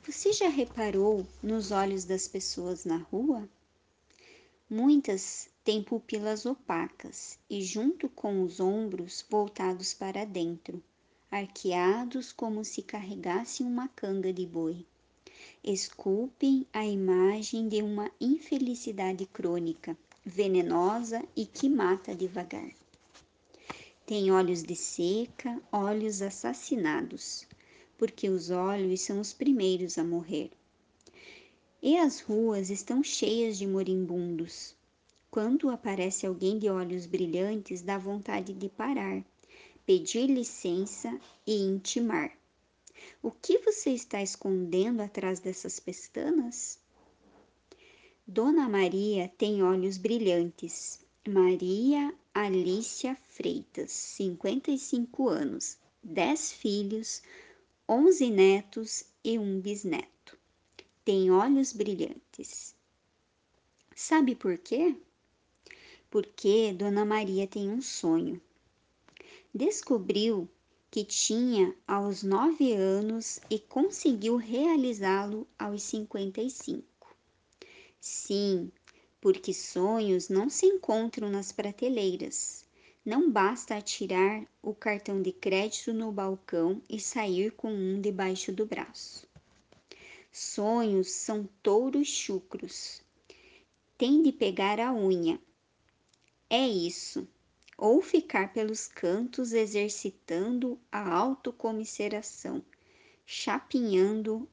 [0.06, 3.50] Você já reparou nos olhos das pessoas na rua?
[4.70, 10.80] Muitas têm pupilas opacas e, junto com os ombros voltados para dentro,
[11.32, 14.86] arqueados como se carregassem uma canga de boi.
[15.64, 22.70] Esculpem a imagem de uma infelicidade crônica, venenosa e que mata devagar.
[24.06, 27.48] Tem olhos de seca, olhos assassinados,
[27.98, 30.52] porque os olhos são os primeiros a morrer.
[31.82, 34.76] E as ruas estão cheias de moribundos.
[35.30, 39.24] Quando aparece alguém de olhos brilhantes, dá vontade de parar
[39.86, 42.32] pedir licença e intimar.
[43.22, 46.80] O que você está escondendo atrás dessas pestanas?
[48.28, 51.06] Dona Maria tem olhos brilhantes.
[51.28, 57.24] Maria Alicia Freitas, 55 anos, 10 filhos,
[57.90, 60.38] 11 netos e um bisneto.
[61.04, 62.76] Tem olhos brilhantes.
[63.96, 64.96] Sabe por quê?
[66.12, 68.40] Porque Dona Maria tem um sonho
[69.56, 70.50] descobriu
[70.92, 77.16] que tinha aos nove anos e conseguiu realizá-lo aos cinquenta e cinco.
[77.98, 78.70] Sim,
[79.26, 82.64] porque sonhos não se encontram nas prateleiras.
[83.04, 88.68] Não basta atirar o cartão de crédito no balcão e sair com um debaixo do
[88.68, 89.28] braço.
[90.32, 93.02] Sonhos são touros chucros.
[93.98, 95.42] Tem de pegar a unha.
[96.48, 97.28] É isso
[97.80, 102.64] ou ficar pelos cantos exercitando a autocomiseração,
[103.26, 104.48] chapinhando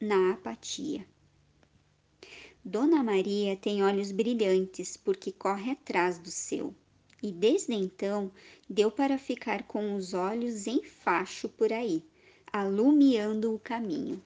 [0.00, 1.06] na apatia.
[2.68, 6.74] Dona Maria tem olhos brilhantes porque corre atrás do seu,
[7.22, 8.28] e desde então
[8.68, 12.02] deu para ficar com os olhos em facho por aí,
[12.52, 14.20] alumiando o caminho.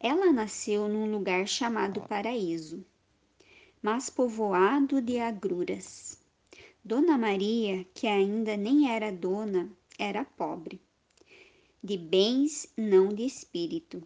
[0.00, 2.82] Ela nasceu num lugar chamado Paraíso,
[3.82, 6.18] mas povoado de agruras
[6.82, 10.80] Dona Maria, que ainda nem era dona, era pobre,
[11.84, 14.02] de bens, não de espírito.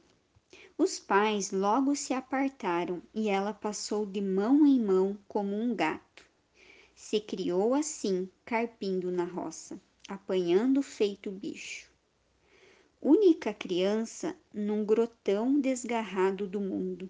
[0.76, 6.26] Os pais logo se apartaram e ela passou de mão em mão como um gato.
[6.96, 11.88] Se criou assim, carpindo na roça, apanhando feito bicho.
[13.00, 17.08] Única criança num grotão desgarrado do mundo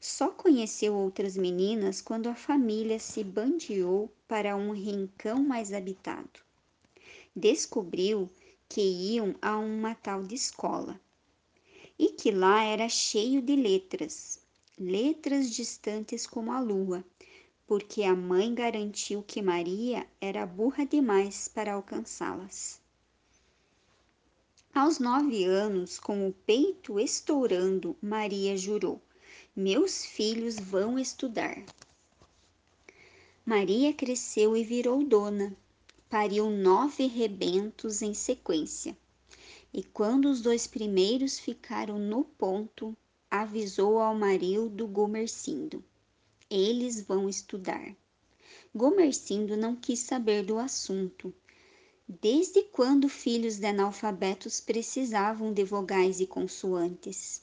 [0.00, 6.40] só conheceu outras meninas quando a família se bandeou para um rincão mais habitado.
[7.36, 8.28] Descobriu
[8.68, 11.00] que iam a uma tal de escola
[11.98, 14.40] e que lá era cheio de letras,
[14.78, 17.04] letras distantes como a lua,
[17.66, 22.80] porque a mãe garantiu que Maria era burra demais para alcançá-las.
[24.74, 29.00] Aos nove anos, com o peito estourando, Maria jurou:
[29.56, 31.64] meus filhos vão estudar.
[33.42, 35.56] Maria cresceu e virou dona.
[36.10, 38.94] Pariu nove rebentos em sequência.
[39.72, 42.96] E quando os dois primeiros ficaram no ponto,
[43.30, 45.84] avisou ao marido Gomercindo:
[46.48, 47.96] Eles vão estudar.
[48.74, 51.34] Gomercindo não quis saber do assunto.
[52.08, 57.42] Desde quando filhos de analfabetos precisavam de vogais e consoantes?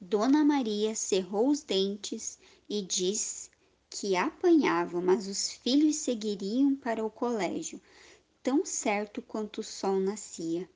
[0.00, 3.50] Dona Maria cerrou os dentes e disse
[3.90, 7.80] que apanhava, mas os filhos seguiriam para o colégio,
[8.42, 10.68] tão certo quanto o sol nascia.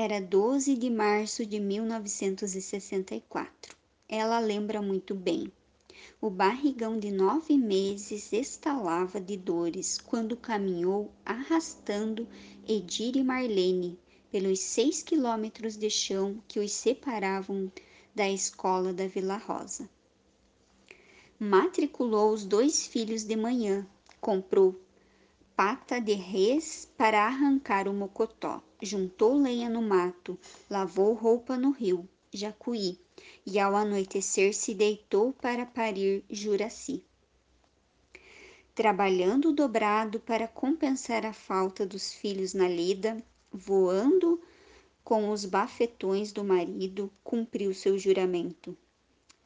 [0.00, 3.76] Era 12 de março de 1964.
[4.08, 5.50] Ela lembra muito bem.
[6.20, 12.28] O barrigão de nove meses estalava de dores quando caminhou arrastando
[12.64, 13.98] Edir e Marlene
[14.30, 17.68] pelos seis quilômetros de chão que os separavam
[18.14, 19.90] da escola da Vila Rosa.
[21.40, 23.84] Matriculou os dois filhos de manhã,
[24.20, 24.80] comprou
[25.56, 32.08] pata de res para arrancar o mocotó, juntou lenha no mato, lavou roupa no rio,
[32.32, 32.98] Jacuí,
[33.44, 37.02] e ao anoitecer se deitou para parir Juraci.
[38.74, 44.40] Trabalhando dobrado para compensar a falta dos filhos na lida, voando
[45.02, 48.76] com os bafetões do marido, cumpriu seu juramento.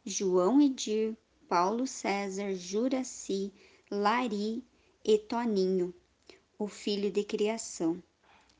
[0.04, 1.16] João Edir,
[1.48, 3.52] Paulo César, Juraci,
[3.88, 4.64] Lari
[5.04, 5.94] e Toninho,
[6.58, 8.02] o filho de criação.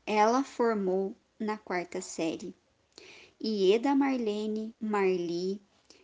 [0.05, 2.53] Ela formou na quarta série.
[3.41, 5.61] Ieda Marlene, Marli,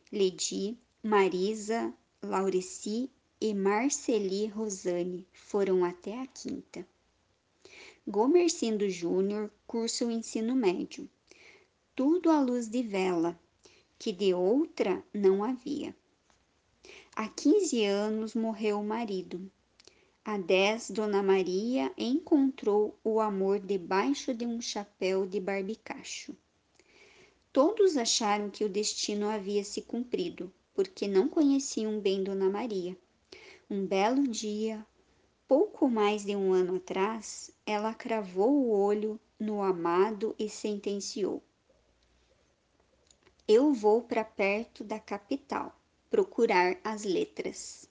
[0.09, 1.93] Ledi, Marisa,
[2.23, 3.09] Laureci
[3.41, 6.87] e Marceli Rosane foram até a quinta.
[8.07, 11.09] Gomercindo Júnior cursa o ensino médio.
[11.93, 13.37] Tudo à luz de vela,
[13.97, 15.93] que de outra não havia.
[17.13, 19.51] Há 15 anos morreu o marido.
[20.23, 26.35] Há 10, Dona Maria encontrou o amor debaixo de um chapéu de barbicacho.
[27.51, 32.97] Todos acharam que o destino havia se cumprido, porque não conheciam bem Dona Maria.
[33.69, 34.85] Um belo dia,
[35.47, 41.41] pouco mais de um ano atrás, ela cravou o olho no amado e sentenciou:
[43.47, 45.75] Eu vou para perto da capital
[46.09, 47.88] procurar as letras.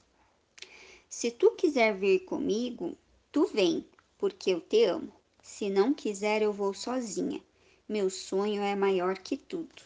[1.09, 2.97] Se tu quiser vir comigo,
[3.33, 3.85] tu vem,
[4.19, 5.13] porque eu te amo.
[5.43, 7.43] Se não quiser, eu vou sozinha.
[7.89, 9.83] Meu sonho é maior que tudo.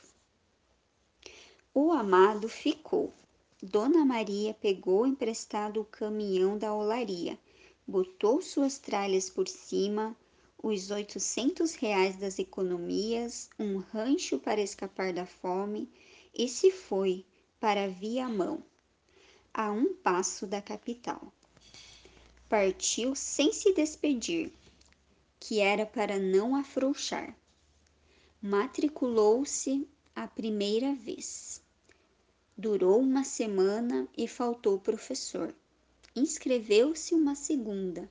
[1.74, 3.12] O amado ficou.
[3.62, 7.38] Dona Maria pegou emprestado o caminhão da olaria
[7.86, 10.16] botou suas tralhas por cima,
[10.62, 15.88] os oitocentos reais das economias, um rancho para escapar da fome
[16.32, 17.24] e se foi
[17.58, 18.62] para Viamão,
[19.54, 21.32] a um passo da capital.
[22.48, 24.52] Partiu sem se despedir,
[25.38, 27.36] que era para não afrouxar.
[28.40, 31.62] Matriculou-se a primeira vez.
[32.56, 35.54] Durou uma semana e faltou professor.
[36.14, 38.10] Inscreveu-se uma segunda.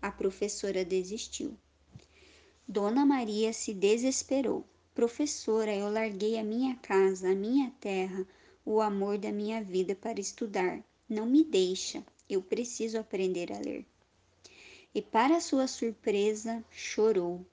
[0.00, 1.56] A professora desistiu.
[2.66, 4.64] Dona Maria se desesperou.
[4.94, 8.26] Professora, eu larguei a minha casa, a minha terra,
[8.70, 10.84] o amor da minha vida para estudar.
[11.08, 13.86] Não me deixa, eu preciso aprender a ler.
[14.94, 17.46] E, para sua surpresa, chorou.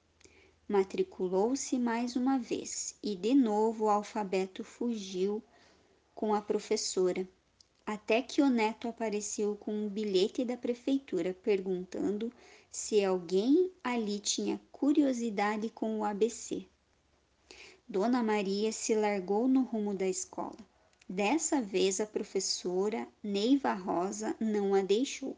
[0.68, 5.42] Matriculou-se mais uma vez e, de novo, o alfabeto fugiu
[6.14, 7.26] com a professora
[7.86, 12.30] até que o neto apareceu com um bilhete da prefeitura perguntando
[12.70, 16.66] se alguém ali tinha curiosidade com o ABC.
[17.88, 20.75] Dona Maria se largou no rumo da escola.
[21.08, 25.38] Dessa vez a professora Neiva Rosa não a deixou.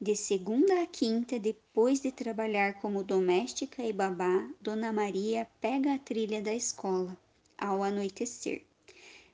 [0.00, 5.98] De segunda a quinta, depois de trabalhar como doméstica e babá, Dona Maria pega a
[5.98, 7.16] trilha da escola
[7.58, 8.64] ao anoitecer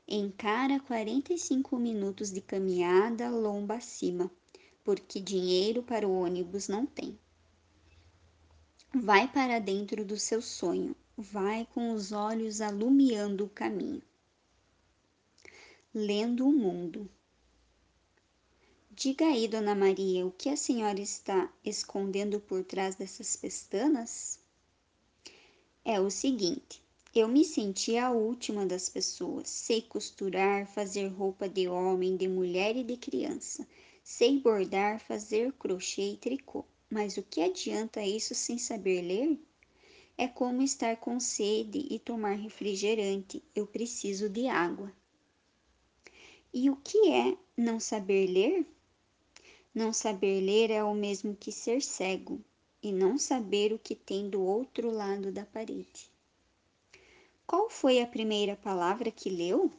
[0.09, 4.31] encara 45 minutos de caminhada lomba acima,
[4.85, 7.19] porque dinheiro para o ônibus não tem.
[8.95, 14.01] Vai para dentro do seu sonho, vai com os olhos alumiando o caminho.
[15.99, 17.09] Lendo o mundo.
[18.91, 24.39] Diga aí, Dona Maria, o que a senhora está escondendo por trás dessas pestanas?
[25.83, 26.83] É o seguinte:
[27.15, 29.49] eu me senti a última das pessoas.
[29.49, 33.67] Sei costurar, fazer roupa de homem, de mulher e de criança.
[34.05, 36.63] Sei bordar, fazer crochê e tricô.
[36.91, 39.41] Mas o que adianta isso sem saber ler?
[40.19, 43.43] É como estar com sede e tomar refrigerante.
[43.55, 44.93] Eu preciso de água.
[46.59, 48.67] E o que é não saber ler?
[49.75, 52.41] Não saber ler é o mesmo que ser cego
[52.83, 56.11] e não saber o que tem do outro lado da parede.
[57.47, 59.71] Qual foi a primeira palavra que leu?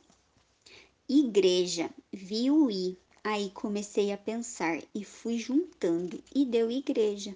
[1.10, 1.90] Igreja.
[2.14, 2.96] Vi o i.
[3.24, 7.34] Aí comecei a pensar e fui juntando e deu igreja.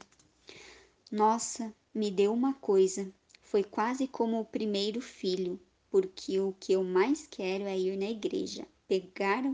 [1.12, 3.12] Nossa, me deu uma coisa.
[3.42, 8.06] Foi quase como o primeiro filho, porque o que eu mais quero é ir na
[8.06, 9.46] igreja, pegar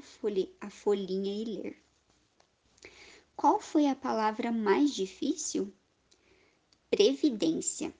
[0.61, 1.77] a, folhinha e ler.
[3.35, 5.71] Qual foi a palavra mais difícil?
[6.89, 7.93] Previdência.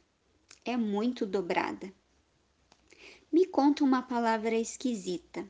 [0.66, 1.94] É muito dobrada.
[3.32, 5.48] Me conta uma palavra esquisita.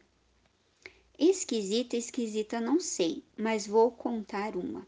[1.18, 4.86] Esquisita, esquisita, não sei, mas vou contar uma.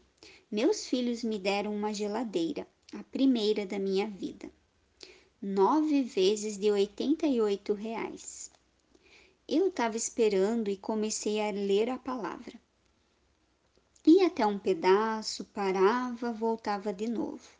[0.52, 4.52] Meus filhos me deram uma geladeira, a primeira da minha vida.
[5.40, 8.49] Nove vezes de 88 reais.
[9.52, 12.52] Eu estava esperando e comecei a ler a palavra.
[14.06, 17.50] Ia até um pedaço, parava, voltava de novo.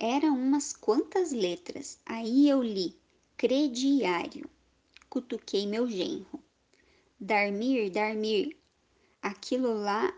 [0.00, 2.00] Eram umas quantas letras.
[2.04, 2.98] Aí eu li
[3.36, 4.50] crediário.
[5.08, 6.42] Cutuquei meu genro.
[7.20, 8.56] Darmir, Darmir,
[9.22, 10.12] aquilo lá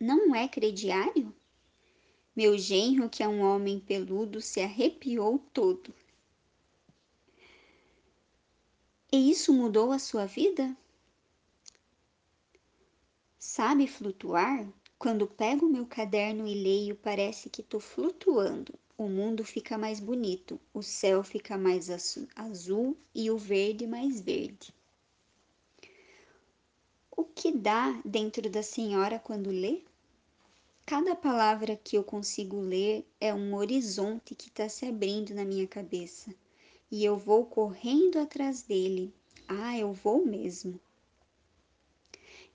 [0.00, 1.34] não é crediário?
[2.34, 5.92] Meu genro, que é um homem peludo, se arrepiou todo.
[9.12, 10.76] E isso mudou a sua vida?
[13.38, 14.66] Sabe flutuar?
[14.98, 18.74] Quando pego meu caderno e leio, parece que estou flutuando.
[18.96, 21.90] O mundo fica mais bonito, o céu fica mais
[22.34, 24.74] azul e o verde mais verde.
[27.10, 29.82] O que dá dentro da senhora quando lê?
[30.86, 35.66] Cada palavra que eu consigo ler é um horizonte que está se abrindo na minha
[35.66, 36.34] cabeça
[36.94, 39.12] e eu vou correndo atrás dele.
[39.48, 40.78] Ah, eu vou mesmo.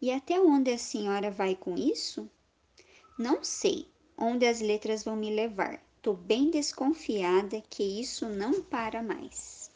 [0.02, 2.32] E até onde a senhora vai com isso?
[3.18, 3.86] Não sei
[4.18, 5.84] onde as letras vão me levar.
[6.02, 9.70] Tô bem desconfiada que isso não para mais.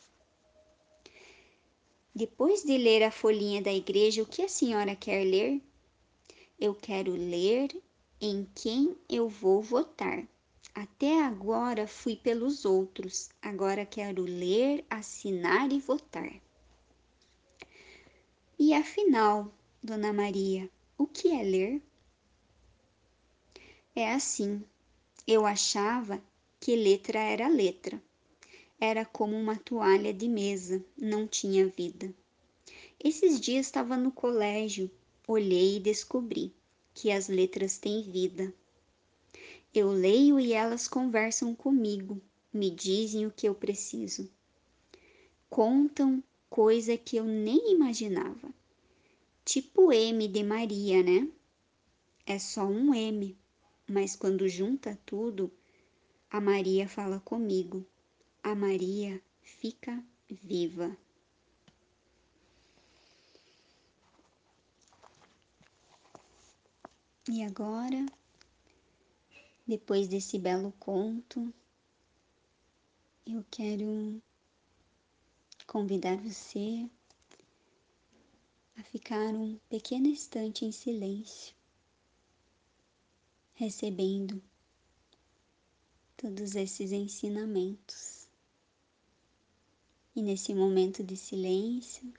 [2.15, 5.61] Depois de ler a folhinha da igreja, o que a senhora quer ler?
[6.57, 7.75] Eu quero ler
[8.21, 10.25] em quem eu vou votar.
[10.75, 16.41] Até agora fui pelos outros, agora quero ler, assinar e votar.
[18.57, 19.53] E afinal,
[19.83, 21.81] Dona Maria, o que é ler?
[23.95, 24.63] É assim,
[25.27, 26.19] eu achava
[26.59, 28.01] que letra era letra.
[28.79, 32.11] Era como uma toalha de mesa, não tinha vida.
[33.03, 34.89] Esses dias estava no colégio,
[35.27, 36.51] olhei e descobri
[36.93, 38.53] que as letras têm vida.
[39.73, 42.21] Eu leio e elas conversam comigo,
[42.53, 44.29] me dizem o que eu preciso.
[45.49, 48.53] Contam coisa que eu nem imaginava.
[49.43, 51.27] Tipo M de Maria, né?
[52.25, 53.35] É só um M,
[53.87, 55.51] mas quando junta tudo,
[56.29, 57.85] a Maria fala comigo.
[58.43, 60.95] A Maria fica viva.
[67.27, 68.05] E agora,
[69.65, 71.53] depois desse belo conto,
[73.25, 74.21] eu quero
[75.65, 76.89] convidar você
[78.77, 81.55] a ficar um pequeno instante em silêncio,
[83.53, 84.43] recebendo
[86.17, 88.27] todos esses ensinamentos.
[90.15, 92.13] E nesse momento de silêncio,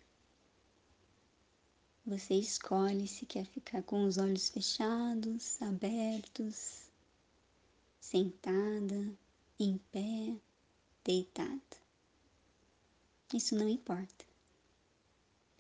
[2.07, 6.84] você escolhe se quer ficar com os olhos fechados, abertos,
[8.05, 9.19] sentada,
[9.59, 10.39] em pé,
[11.03, 11.77] deitada.
[13.33, 14.27] Isso não importa.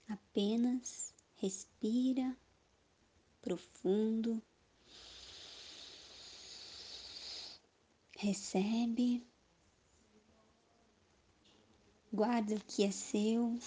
[0.06, 2.36] Apenas respira
[3.40, 4.42] profundo,
[8.18, 9.26] recebe,
[12.12, 13.58] guarda o que é seu,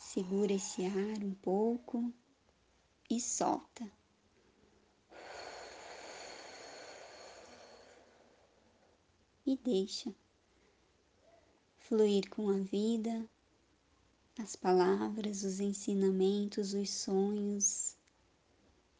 [0.00, 2.12] segura esse ar um pouco
[3.08, 3.97] e solta.
[9.48, 10.14] E deixa
[11.78, 13.26] fluir com a vida
[14.38, 17.96] as palavras, os ensinamentos, os sonhos,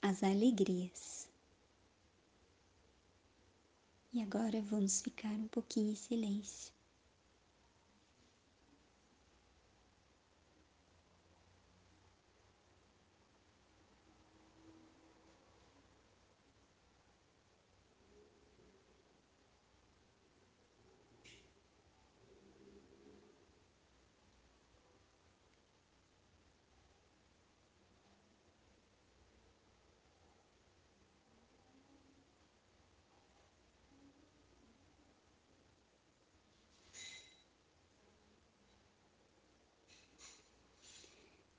[0.01, 1.29] as alegrias.
[4.11, 6.73] E agora vamos ficar um pouquinho em silêncio.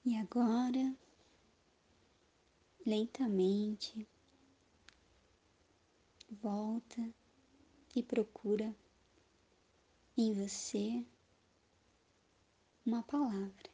[0.09, 0.97] E agora,
[2.83, 4.07] lentamente,
[6.31, 7.13] volta
[7.95, 8.75] e procura
[10.17, 11.05] em você
[12.83, 13.69] uma palavra.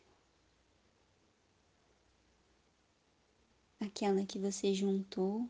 [3.79, 5.49] Aquela que você juntou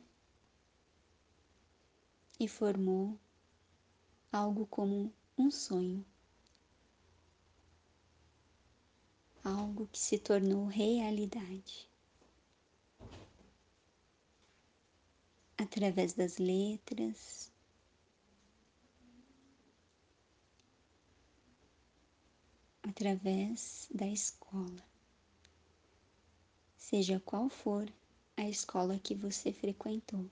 [2.39, 3.19] e formou
[4.31, 6.05] algo como um sonho.
[9.45, 11.87] Algo que se tornou realidade.
[15.55, 17.51] Através das letras,
[22.81, 24.83] através da escola,
[26.75, 27.87] seja qual for
[28.35, 30.29] a escola que você frequentou,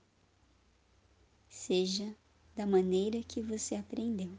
[1.48, 2.14] seja
[2.54, 4.36] da maneira que você aprendeu.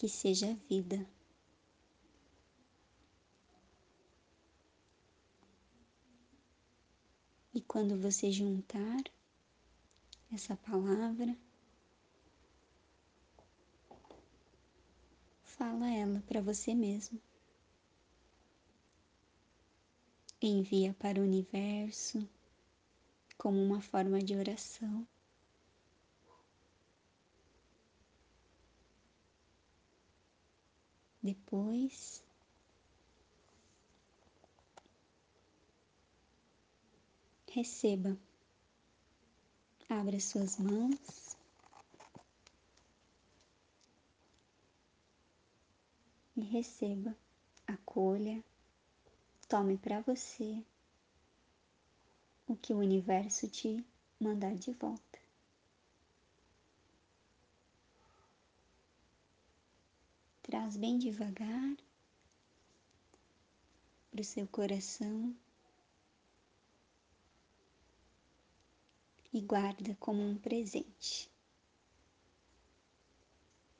[0.00, 1.06] Que seja vida.
[7.52, 9.04] E quando você juntar
[10.32, 11.36] essa palavra,
[15.42, 17.20] fala ela para você mesmo.
[20.40, 22.26] Envia para o universo
[23.36, 25.06] como uma forma de oração.
[31.22, 32.24] Depois,
[37.50, 38.16] receba.
[39.88, 41.36] Abra suas mãos.
[46.36, 47.14] E receba,
[47.66, 48.42] acolha,
[49.46, 50.64] tome para você
[52.46, 53.84] o que o universo te
[54.18, 55.09] mandar de volta.
[60.50, 61.76] Traz bem devagar
[64.10, 65.32] para o seu coração
[69.32, 71.30] e guarda como um presente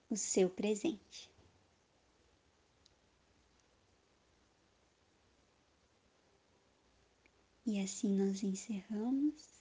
[0.09, 1.29] o seu presente.
[7.67, 9.61] E assim nós encerramos.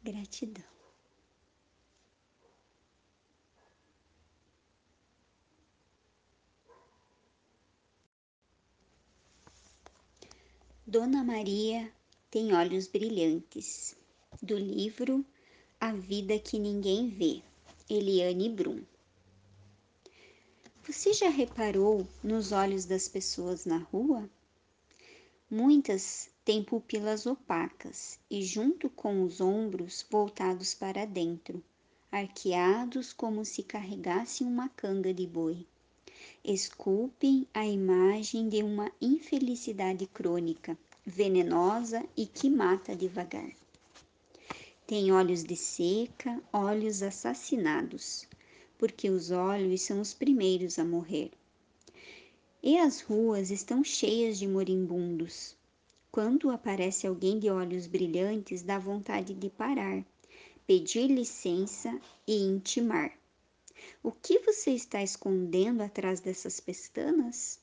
[0.00, 0.79] Gratidão.
[10.90, 11.88] Dona Maria
[12.32, 13.96] tem olhos brilhantes.
[14.42, 15.24] Do livro
[15.80, 17.40] A Vida que Ninguém Vê,
[17.88, 18.82] Eliane Brum.
[20.82, 24.28] Você já reparou nos olhos das pessoas na rua?
[25.48, 31.62] Muitas têm pupilas opacas e, junto com os ombros voltados para dentro,
[32.10, 35.64] arqueados como se carregassem uma canga de boi
[36.44, 43.50] esculpem a imagem de uma infelicidade crônica, venenosa e que mata devagar.
[44.86, 48.26] Tem olhos de seca, olhos assassinados,
[48.78, 51.30] porque os olhos são os primeiros a morrer.
[52.62, 55.56] E as ruas estão cheias de moribundos.
[56.10, 60.04] Quando aparece alguém de olhos brilhantes, dá vontade de parar,
[60.66, 63.19] pedir licença e intimar.
[64.02, 67.60] O que você está escondendo atrás dessas pestanas?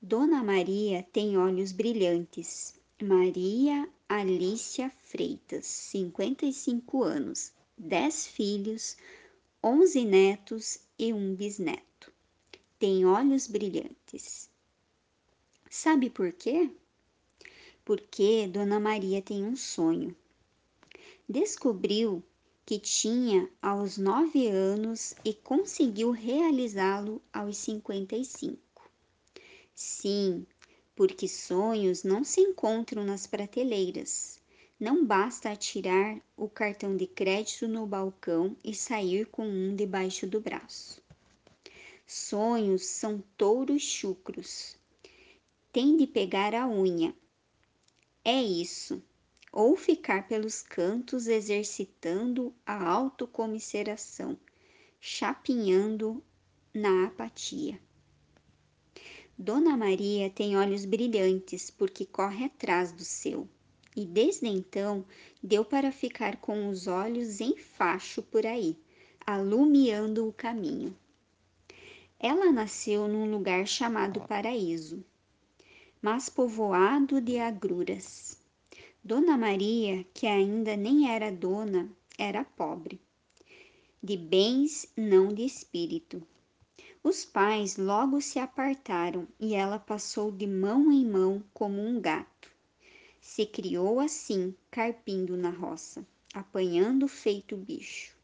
[0.00, 2.74] Dona Maria tem olhos brilhantes.
[3.02, 8.96] Maria Alicia Freitas, 55 anos, 10 filhos,
[9.62, 12.12] 11 netos e um bisneto.
[12.78, 14.48] Tem olhos brilhantes.
[15.70, 16.70] Sabe por quê?
[17.84, 20.14] Porque Dona Maria tem um sonho.
[21.28, 22.22] Descobriu
[22.66, 28.90] que tinha aos nove anos e conseguiu realizá-lo aos cinquenta e cinco.
[29.74, 30.46] Sim,
[30.96, 34.40] porque sonhos não se encontram nas prateleiras.
[34.80, 40.40] Não basta atirar o cartão de crédito no balcão e sair com um debaixo do
[40.40, 41.02] braço.
[42.06, 44.76] Sonhos são touros chucros.
[45.72, 47.14] Tem de pegar a unha.
[48.24, 49.02] É isso
[49.56, 54.36] ou ficar pelos cantos exercitando a autocomiseração,
[55.00, 56.20] chapinhando
[56.74, 57.78] na apatia.
[59.38, 63.48] Dona Maria tem olhos brilhantes porque corre atrás do seu,
[63.94, 65.06] e desde então
[65.40, 68.76] deu para ficar com os olhos em facho por aí,
[69.24, 70.96] alumiando o caminho.
[72.18, 75.04] Ela nasceu num lugar chamado Paraíso,
[76.02, 78.42] mas povoado de agruras
[79.06, 82.98] Dona Maria, que ainda nem era dona, era pobre,
[84.02, 86.26] de bens, não de espírito.
[87.02, 92.50] Os pais logo se apartaram e ela passou de mão em mão como um gato.
[93.20, 98.16] Se criou assim, carpindo na roça, apanhando feito bicho.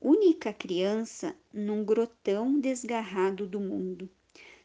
[0.00, 4.10] Única criança num grotão desgarrado do mundo.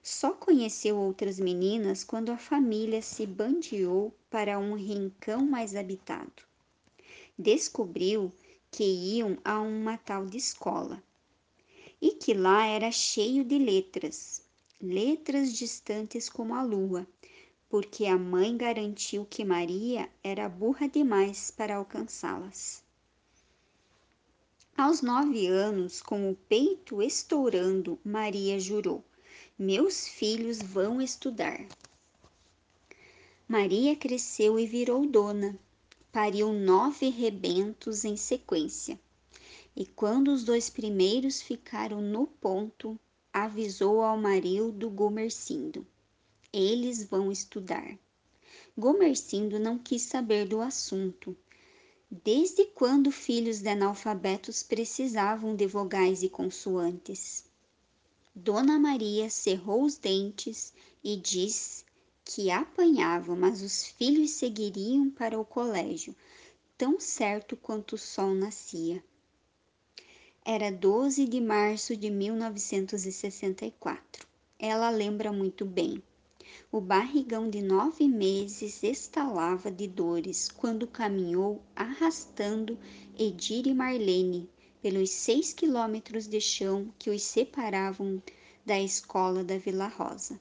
[0.05, 6.43] Só conheceu outras meninas quando a família se bandeou para um rincão mais habitado.
[7.39, 8.29] Descobriu
[8.69, 11.01] que iam a uma tal de escola
[12.01, 14.43] e que lá era cheio de letras,
[14.81, 17.07] letras distantes como a lua,
[17.69, 22.83] porque a mãe garantiu que Maria era burra demais para alcançá-las.
[24.75, 29.01] Aos nove anos, com o peito estourando, Maria jurou:
[29.57, 31.63] meus filhos vão estudar.
[33.47, 35.57] Maria cresceu e virou dona.
[36.11, 38.99] Pariu nove rebentos em sequência.
[39.75, 42.99] E quando os dois primeiros ficaram no ponto,
[43.31, 45.85] avisou ao marido Gomercindo:
[46.51, 47.97] Eles vão estudar.
[48.75, 51.37] Gomercindo não quis saber do assunto.
[52.09, 57.52] Desde quando filhos de analfabetos precisavam de vogais e consoantes?
[58.35, 60.73] Dona Maria cerrou os dentes
[61.03, 61.85] e disse
[62.25, 66.15] que apanhava, mas os filhos seguiriam para o colégio,
[66.75, 69.03] tão certo quanto o sol nascia.
[70.43, 74.25] Era 12 de março de 1964.
[74.57, 76.01] Ela lembra muito bem.
[76.71, 82.79] O barrigão de nove meses estalava de dores quando caminhou arrastando
[83.15, 84.49] Edir e Marlene
[84.83, 88.21] pelos seis quilômetros de chão que os separavam
[88.65, 90.37] da escola da Vila Rosa.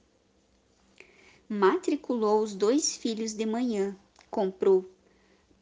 [1.49, 3.97] Matriculou os dois filhos de manhã,
[4.29, 4.91] comprou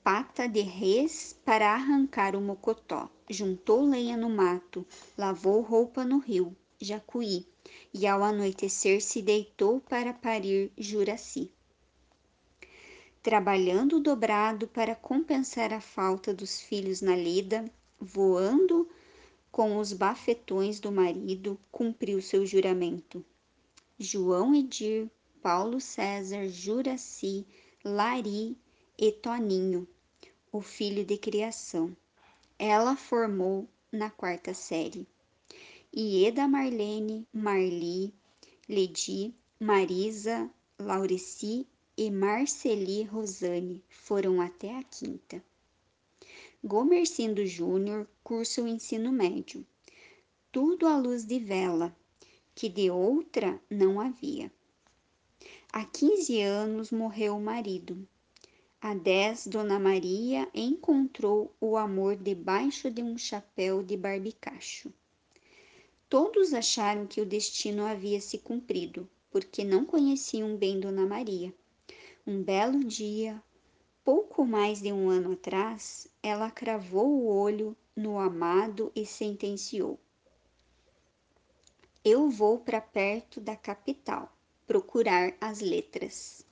[0.02, 6.56] pata de res para arrancar o mocotó, juntou lenha no mato, lavou roupa no rio,
[6.80, 7.46] Jacuí,
[7.92, 11.52] e ao anoitecer se deitou para parir Juraci.
[13.22, 17.70] Trabalhando dobrado para compensar a falta dos filhos na lida,
[18.00, 18.88] voando
[19.52, 23.24] com os bafetões do marido, cumpriu seu juramento.
[23.98, 25.10] João Edir,
[25.42, 27.46] Paulo César, Juraci,
[27.84, 28.56] Lari
[28.96, 29.86] e Toninho,
[30.50, 31.94] o filho de criação.
[32.58, 35.06] Ela formou na quarta série.
[35.94, 38.14] Ieda Marlene, Marli,
[38.68, 40.48] Ledi, Marisa,
[40.78, 45.42] Laureci e Marceli Rosane foram até a quinta.
[46.62, 49.66] Gomercindo Júnior cursa o ensino médio.
[50.52, 51.96] Tudo à luz de vela,
[52.54, 54.52] que de outra não havia.
[55.72, 58.06] Há 15 anos morreu o marido.
[58.78, 64.92] Há 10, Dona Maria encontrou o amor debaixo de um chapéu de barbicacho.
[66.10, 71.54] Todos acharam que o destino havia se cumprido, porque não conheciam bem Dona Maria.
[72.26, 73.42] Um belo dia,
[74.12, 80.00] pouco mais de um ano atrás, ela cravou o olho no amado e sentenciou:
[82.04, 84.28] Eu vou para perto da capital
[84.66, 86.44] procurar as letras.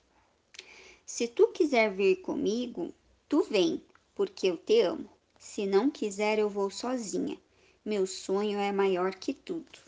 [1.05, 2.93] Se tu quiser vir comigo,
[3.27, 3.83] tu vem,
[4.15, 5.09] porque eu te amo.
[5.37, 7.37] Se não quiser, eu vou sozinha.
[7.83, 9.79] Meu sonho é maior que tudo.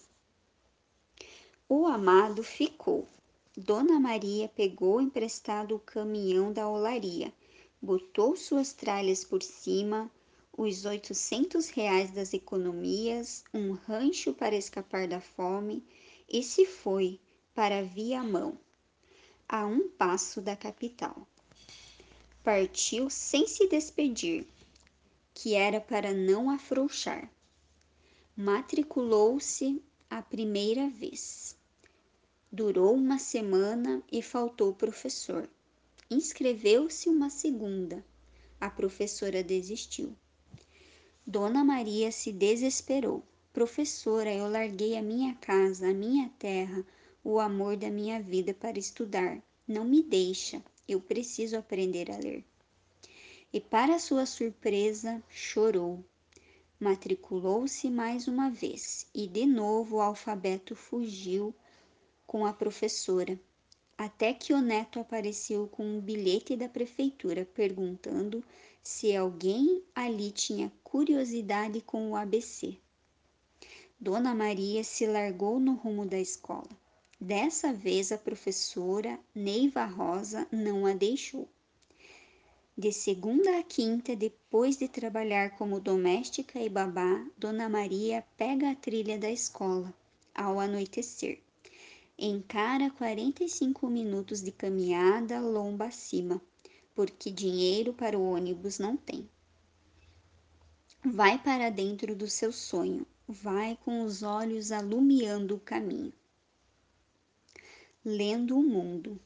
[1.70, 3.08] O amado ficou.
[3.56, 7.32] Dona Maria pegou emprestado o caminhão da olaria
[7.82, 10.12] botou suas tralhas por cima,
[10.56, 15.84] os oitocentos reais das economias, um rancho para escapar da fome
[16.30, 17.20] e se foi
[17.56, 18.58] para Viamão,
[19.50, 21.28] a um passo da capital.
[22.44, 24.46] Partiu sem se despedir,
[25.34, 27.30] que era para não afrouxar.
[28.36, 31.56] Matriculou-se a primeira vez.
[32.52, 35.50] Durou uma semana e faltou professor.
[36.14, 38.04] Inscreveu-se uma segunda.
[38.60, 40.14] A professora desistiu.
[41.26, 43.24] Dona Maria se desesperou.
[43.54, 46.86] Professora, eu larguei a minha casa, a minha terra,
[47.24, 49.42] o amor da minha vida para estudar.
[49.66, 52.44] Não me deixa, eu preciso aprender a ler.
[53.54, 56.04] E, para sua surpresa, chorou.
[56.78, 61.56] Matriculou-se mais uma vez e, de novo, o alfabeto fugiu
[62.28, 63.40] com a professora
[64.04, 68.44] até que o neto apareceu com um bilhete da prefeitura perguntando
[68.82, 72.80] se alguém ali tinha curiosidade com o ABC.
[74.00, 76.68] Dona Maria se largou no rumo da escola.
[77.20, 81.48] Dessa vez a professora Neiva Rosa não a deixou.
[82.76, 88.76] De segunda a quinta, depois de trabalhar como doméstica e babá, Dona Maria pega a
[88.76, 89.94] trilha da escola
[90.34, 91.40] ao anoitecer
[92.24, 96.40] encara 45 minutos de caminhada lomba acima,
[96.94, 99.28] porque dinheiro para o ônibus não tem.
[101.04, 106.14] Vai para dentro do seu sonho, vai com os olhos alumiando o caminho.
[108.06, 109.20] Lendo o mundo.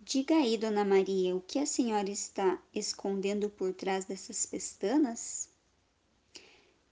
[0.00, 5.50] Diga aí, Dona Maria, o que a senhora está escondendo por trás dessas pestanas?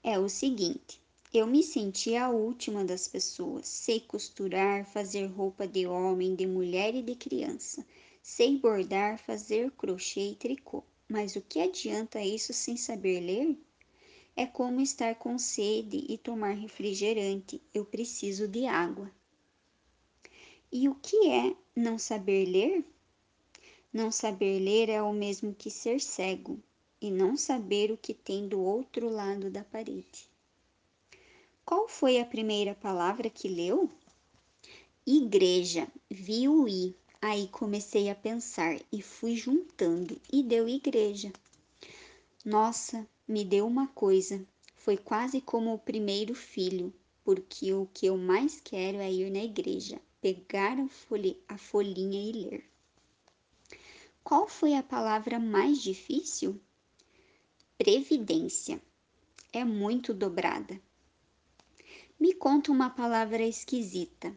[0.03, 1.01] É o seguinte:
[1.31, 3.67] eu me senti a última das pessoas.
[3.67, 7.85] Sei costurar, fazer roupa de homem, de mulher e de criança.
[8.23, 10.83] Sei bordar, fazer crochê e tricô.
[11.07, 13.55] Mas o que adianta isso sem saber ler?
[14.35, 17.61] É como estar com sede e tomar refrigerante.
[17.73, 19.11] Eu preciso de água.
[20.71, 22.85] E o que é não saber ler?
[23.93, 26.59] Não saber ler é o mesmo que ser cego
[27.01, 30.28] e não saber o que tem do outro lado da parede.
[31.69, 33.91] Qual foi a primeira palavra que leu?
[35.05, 35.87] Igreja.
[36.09, 36.95] Vi o i.
[37.21, 41.31] Aí comecei a pensar e fui juntando e deu igreja.
[42.43, 44.43] Nossa, me deu uma coisa.
[44.77, 46.91] Foi quase como o primeiro filho,
[47.23, 50.75] porque o que eu mais quero é ir na igreja, pegar
[51.47, 52.65] a folhinha e ler.
[54.23, 56.59] Qual foi a palavra mais difícil?
[57.77, 58.81] Previdência.
[59.53, 60.81] É muito dobrada.
[62.21, 64.35] Me conta uma palavra esquisita.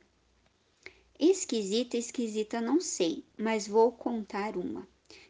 [1.19, 4.87] Esquisita, esquisita, não sei, mas vou contar uma.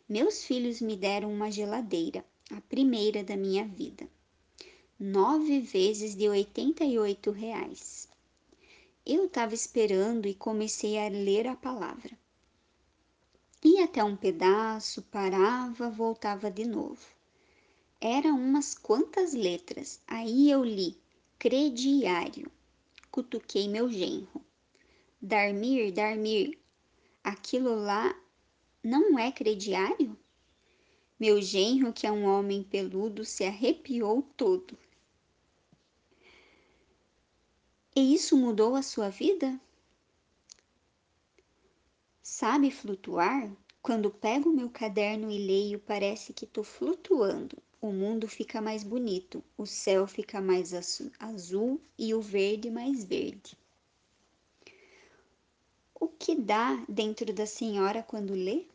[0.06, 4.06] Meus filhos me deram uma geladeira, a primeira da minha vida.
[5.00, 8.06] Nove vezes de 88 reais.
[9.06, 12.18] Eu estava esperando e comecei a ler a palavra.
[13.64, 17.06] Ia até um pedaço, parava, voltava de novo.
[17.98, 20.02] Eram umas quantas letras.
[20.06, 21.01] Aí eu li
[21.42, 22.48] crediário.
[23.10, 24.46] Cutuquei meu genro.
[25.20, 26.56] Darmir, Darmir,
[27.24, 28.16] aquilo lá
[28.80, 30.16] não é crediário?
[31.18, 34.78] Meu genro, que é um homem peludo, se arrepiou todo.
[37.96, 39.60] E isso mudou a sua vida?
[42.22, 43.50] Sabe flutuar?
[43.82, 47.60] Quando pego meu caderno e leio, parece que estou flutuando.
[47.82, 50.72] O mundo fica mais bonito, o céu fica mais
[51.18, 53.58] azul e o verde mais verde.
[55.92, 58.66] O que dá dentro da senhora quando lê?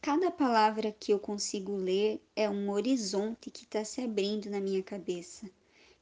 [0.00, 4.82] Cada palavra que eu consigo ler é um horizonte que está se abrindo na minha
[4.82, 5.50] cabeça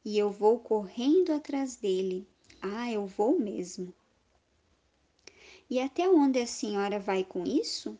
[0.04, 2.26] e eu vou correndo atrás dele.
[2.60, 3.90] Ah, eu vou mesmo.
[5.70, 7.98] E até onde a senhora vai com isso?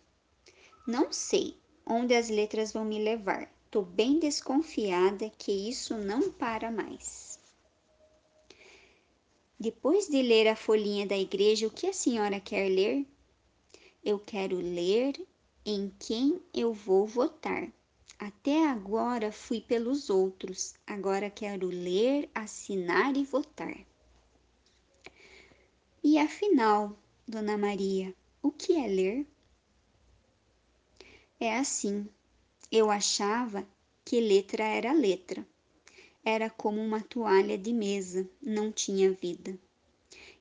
[0.87, 1.57] Não sei
[1.87, 3.52] onde as letras vão me levar.
[3.73, 7.41] Tô bem desconfiada que isso não para mais.
[9.59, 13.07] Depois de ler a folhinha da igreja, o que a senhora quer ler?
[14.05, 15.19] Eu quero ler
[15.65, 17.73] em quem eu vou votar.
[18.19, 23.87] Até agora fui pelos outros, agora quero ler, assinar e votar.
[26.05, 26.95] E afinal,
[27.27, 29.27] Dona Maria, o que é ler?
[31.41, 32.07] É assim,
[32.73, 33.69] eu achava
[34.03, 35.47] que letra era letra.
[36.25, 39.59] Era como uma toalha de mesa, não tinha vida.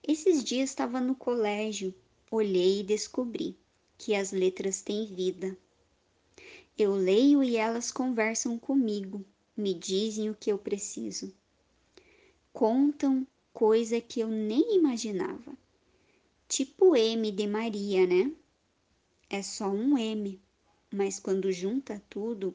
[0.01, 1.93] Esses dias estava no colégio,
[2.31, 3.57] olhei e descobri
[3.97, 5.57] que as letras têm vida.
[6.77, 9.25] Eu leio e elas conversam comigo,
[9.57, 11.33] me dizem o que eu preciso.
[12.53, 15.53] Contam coisa que eu nem imaginava.
[16.47, 18.31] Tipo M de Maria, né?
[19.29, 20.39] É só um M,
[20.91, 22.53] mas quando junta tudo,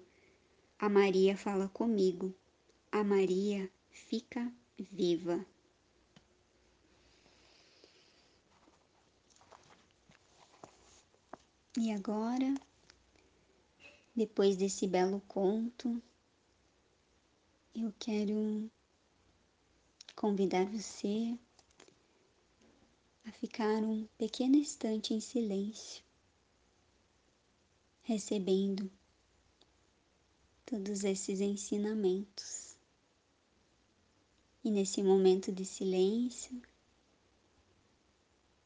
[0.78, 2.34] a Maria fala comigo.
[2.93, 5.45] A Maria fica viva.
[11.78, 12.55] E agora,
[14.14, 16.03] depois desse belo conto,
[17.74, 18.70] eu quero
[20.14, 21.39] convidar você
[23.26, 26.03] a ficar um pequeno instante em silêncio,
[28.07, 28.89] recebendo
[30.65, 32.77] todos esses ensinamentos.
[34.62, 36.62] E nesse momento de silêncio,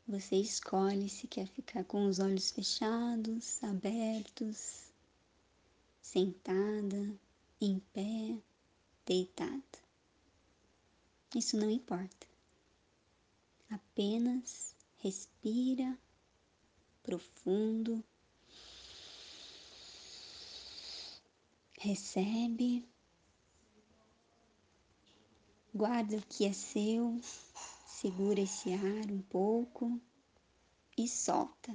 [0.07, 4.93] você escolhe se quer ficar com os olhos fechados, abertos,
[6.03, 7.19] sentada,
[7.59, 8.39] em pé,
[9.07, 9.79] deitada.
[11.35, 12.27] Isso não importa.
[13.71, 15.99] Apenas respira
[17.03, 18.05] profundo,
[21.81, 22.87] recebe,
[25.75, 27.19] guarda o que é seu,
[27.87, 29.99] segura esse ar um pouco
[30.99, 31.75] e solta.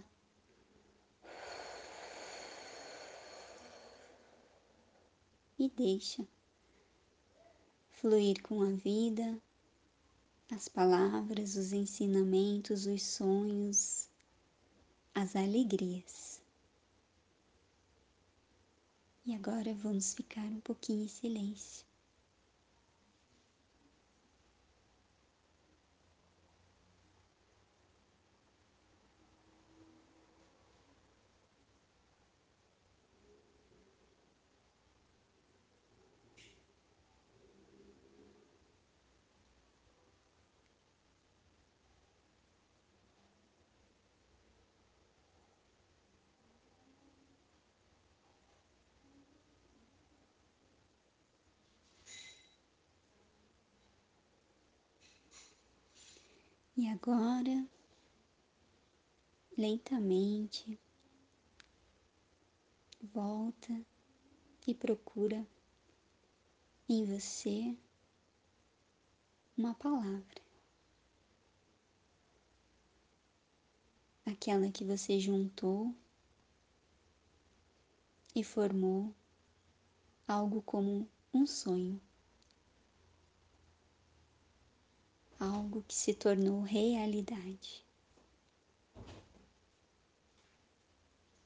[5.57, 6.27] E deixa
[7.93, 9.41] fluir com a vida
[10.51, 14.07] as palavras, os ensinamentos, os sonhos,
[15.15, 16.34] as alegrias.
[19.25, 21.85] E agora vamos ficar um pouquinho em silêncio.
[56.77, 57.65] E agora,
[59.57, 60.77] lentamente,
[63.01, 63.85] volta
[64.67, 65.47] e procura
[66.89, 67.77] em você
[69.57, 70.43] uma palavra.
[74.25, 75.95] Aquela que você juntou
[78.35, 79.15] e formou
[80.27, 82.01] algo como um sonho.
[85.45, 87.85] Algo que se tornou realidade.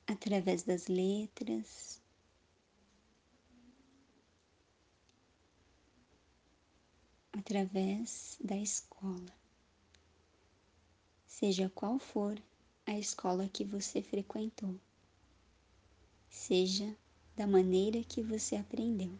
[0.08, 2.02] Através das letras,
[7.34, 9.34] através da escola.
[11.28, 12.42] Seja qual for
[12.86, 14.80] a escola que você frequentou,
[16.30, 16.96] seja
[17.36, 19.20] da maneira que você aprendeu.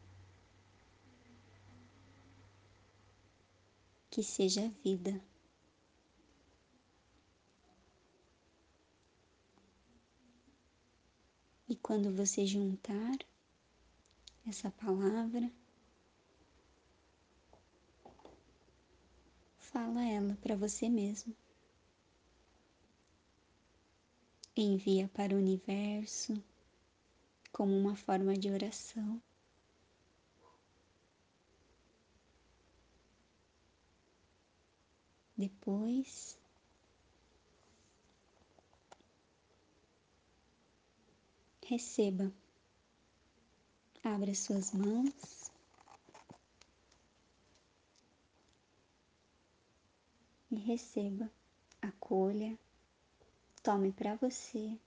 [4.20, 5.24] Que seja a vida.
[11.70, 13.18] E quando você juntar
[14.46, 15.50] essa palavra,
[19.58, 21.34] fala ela para você mesmo.
[24.54, 26.44] Envia para o universo
[27.54, 29.22] como uma forma de oração.
[35.40, 36.38] Depois,
[41.66, 42.30] receba,
[44.04, 45.50] abra suas mãos.
[50.52, 51.32] E receba,
[51.82, 52.60] acolha,
[53.64, 54.78] tome para você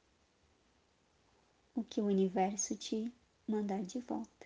[1.74, 3.10] o que o universo te
[3.48, 4.41] mandar de volta.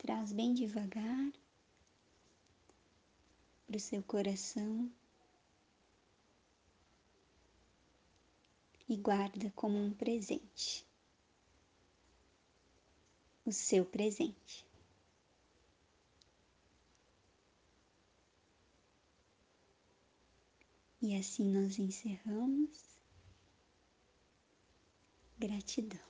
[0.00, 1.32] Traz bem devagar
[3.66, 4.90] para o seu coração
[8.88, 10.84] e guarda como um presente
[13.44, 14.66] o seu presente.
[21.02, 22.78] E assim nós encerramos.
[25.38, 26.09] Gratidão.